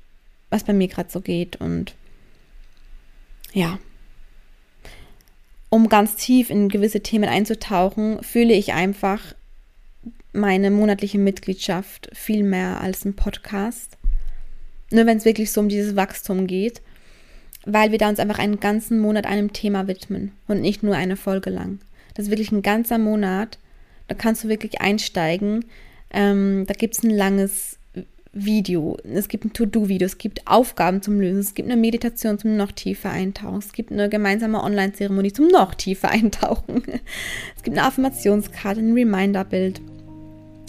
was 0.50 0.64
bei 0.64 0.74
mir 0.74 0.88
gerade 0.88 1.10
so 1.10 1.22
geht. 1.22 1.56
Und 1.56 1.94
ja, 3.54 3.78
um 5.76 5.88
ganz 5.90 6.16
tief 6.16 6.48
in 6.48 6.68
gewisse 6.68 7.02
Themen 7.02 7.28
einzutauchen, 7.28 8.22
fühle 8.22 8.54
ich 8.54 8.72
einfach 8.72 9.34
meine 10.32 10.70
monatliche 10.70 11.18
Mitgliedschaft 11.18 12.08
viel 12.14 12.42
mehr 12.42 12.80
als 12.80 13.04
ein 13.04 13.14
Podcast. 13.14 13.96
Nur 14.90 15.04
wenn 15.06 15.18
es 15.18 15.26
wirklich 15.26 15.52
so 15.52 15.60
um 15.60 15.68
dieses 15.68 15.94
Wachstum 15.94 16.46
geht, 16.46 16.80
weil 17.66 17.90
wir 17.90 17.98
da 17.98 18.08
uns 18.08 18.20
einfach 18.20 18.38
einen 18.38 18.58
ganzen 18.58 18.98
Monat 19.00 19.26
einem 19.26 19.52
Thema 19.52 19.86
widmen 19.86 20.32
und 20.46 20.62
nicht 20.62 20.82
nur 20.82 20.94
eine 20.94 21.16
Folge 21.16 21.50
lang. 21.50 21.80
Das 22.14 22.26
ist 22.26 22.30
wirklich 22.30 22.52
ein 22.52 22.62
ganzer 22.62 22.96
Monat. 22.96 23.58
Da 24.08 24.14
kannst 24.14 24.44
du 24.44 24.48
wirklich 24.48 24.80
einsteigen. 24.80 25.66
Ähm, 26.10 26.64
da 26.66 26.74
gibt 26.74 26.96
es 26.96 27.02
ein 27.02 27.10
langes 27.10 27.78
Video, 28.38 28.98
es 29.02 29.28
gibt 29.28 29.46
ein 29.46 29.52
To-Do-Video, 29.54 30.04
es 30.04 30.18
gibt 30.18 30.46
Aufgaben 30.46 31.00
zum 31.00 31.20
Lösen, 31.20 31.40
es 31.40 31.54
gibt 31.54 31.70
eine 31.70 31.80
Meditation 31.80 32.38
zum 32.38 32.56
noch 32.56 32.70
tiefer 32.70 33.10
eintauchen, 33.10 33.58
es 33.58 33.72
gibt 33.72 33.90
eine 33.90 34.10
gemeinsame 34.10 34.62
Online-Zeremonie 34.62 35.32
zum 35.32 35.48
noch 35.48 35.74
tiefer 35.74 36.10
eintauchen, 36.10 36.82
es 37.56 37.62
gibt 37.62 37.78
eine 37.78 37.86
Affirmationskarte, 37.86 38.80
ein 38.80 38.92
Reminder-Bild. 38.92 39.80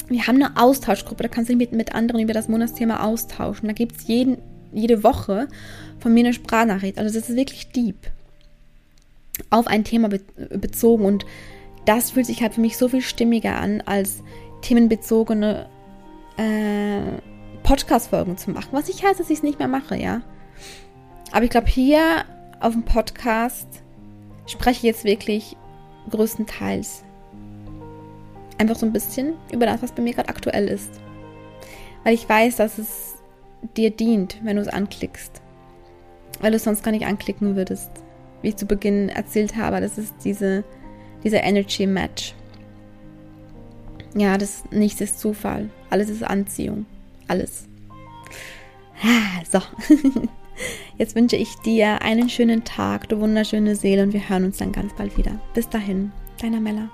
Wir 0.08 0.26
haben 0.26 0.42
eine 0.42 0.56
Austauschgruppe, 0.56 1.24
da 1.24 1.30
kannst 1.30 1.50
du 1.50 1.58
dich 1.58 1.70
mit, 1.70 1.78
mit 1.78 1.94
anderen 1.94 2.22
über 2.22 2.32
das 2.32 2.48
Monatsthema 2.48 3.04
austauschen. 3.04 3.68
Da 3.68 3.74
gibt 3.74 3.98
es 3.98 4.08
jede 4.08 5.04
Woche 5.04 5.50
von 6.00 6.14
mir 6.14 6.22
eine 6.22 6.34
Sprachnachricht. 6.34 6.98
Also 6.98 7.14
das 7.14 7.30
ist 7.30 7.36
wirklich 7.36 7.72
deep. 7.72 7.98
Auf 9.50 9.68
ein 9.68 9.84
Thema 9.84 10.08
be 10.08 10.22
bezogen 10.58 11.04
und 11.04 11.26
das 11.84 12.12
fühlt 12.12 12.26
sich 12.26 12.42
halt 12.42 12.54
für 12.54 12.62
mich 12.62 12.78
so 12.78 12.88
viel 12.88 13.02
stimmiger 13.02 13.58
an, 13.58 13.82
als 13.82 14.24
themenbezogene 14.62 15.68
äh, 16.38 17.20
Podcast-Folgen 17.68 18.38
zu 18.38 18.52
machen. 18.52 18.70
Was 18.72 18.88
nicht 18.88 19.04
heißt, 19.04 19.20
dass 19.20 19.30
ich 19.30 19.40
es 19.40 19.44
nicht 19.44 19.60
mehr 19.60 19.68
mache, 19.68 19.98
ja. 19.98 20.22
Aber 21.34 21.44
ich 21.44 21.50
glaube, 21.50 21.68
hier 21.68 22.24
auf 22.62 22.72
dem 22.72 22.84
Podcast 22.84 23.68
spreche 24.46 24.78
ich 24.78 24.84
jetzt 24.84 25.04
wirklich 25.04 25.58
größtenteils 26.10 27.04
einfach 28.58 28.78
so 28.78 28.86
ein 28.86 28.94
bisschen 28.94 29.34
über 29.52 29.66
das, 29.66 29.82
was 29.82 29.92
bei 29.92 30.02
mir 30.02 30.14
gerade 30.14 30.30
aktuell 30.30 30.70
ist. 30.70 30.90
Weil 32.06 32.14
ich 32.14 32.28
weiß, 32.28 32.56
dass 32.56 32.78
es 32.78 33.16
dir 33.76 33.90
dient, 33.92 34.40
wenn 34.44 34.56
du 34.56 34.62
es 34.62 34.70
anklickst. 34.70 35.42
Weil 36.40 36.52
du 36.52 36.58
es 36.58 36.64
sonst 36.64 36.86
gar 36.86 36.92
nicht 36.92 37.06
anklicken 37.06 37.58
würdest. 37.58 37.92
Wie 38.42 38.48
ich 38.48 38.56
zu 38.56 38.66
Beginn 38.66 39.10
erzählt 39.10 39.58
habe, 39.58 39.82
das 39.82 39.98
ist 39.98 40.16
diese, 40.24 40.64
dieser 41.22 41.44
Energy 41.44 41.86
Match. 41.86 42.34
Ja, 44.16 44.38
das 44.38 44.64
nichts 44.72 45.02
ist 45.02 45.20
Zufall. 45.20 45.70
Alles 45.90 46.10
ist 46.10 46.24
Anziehung 46.24 46.86
alles. 47.28 47.68
Ah, 49.04 49.44
so, 49.50 49.62
jetzt 50.98 51.16
wünsche 51.16 51.36
ich 51.36 51.56
dir 51.58 52.02
einen 52.02 52.30
schönen 52.30 52.63
Tag, 52.63 53.10
du 53.10 53.20
wunderschöne 53.20 53.76
Seele 53.76 54.04
und 54.04 54.13
wir 54.13 54.28
hören 54.28 54.46
uns 54.46 54.58
dann 54.58 54.72
ganz 54.72 54.94
bald 54.96 55.18
wieder. 55.18 55.40
Bis 55.54 55.70
dahin, 55.70 56.12
deiner 56.42 56.60
Mella. 56.60 56.90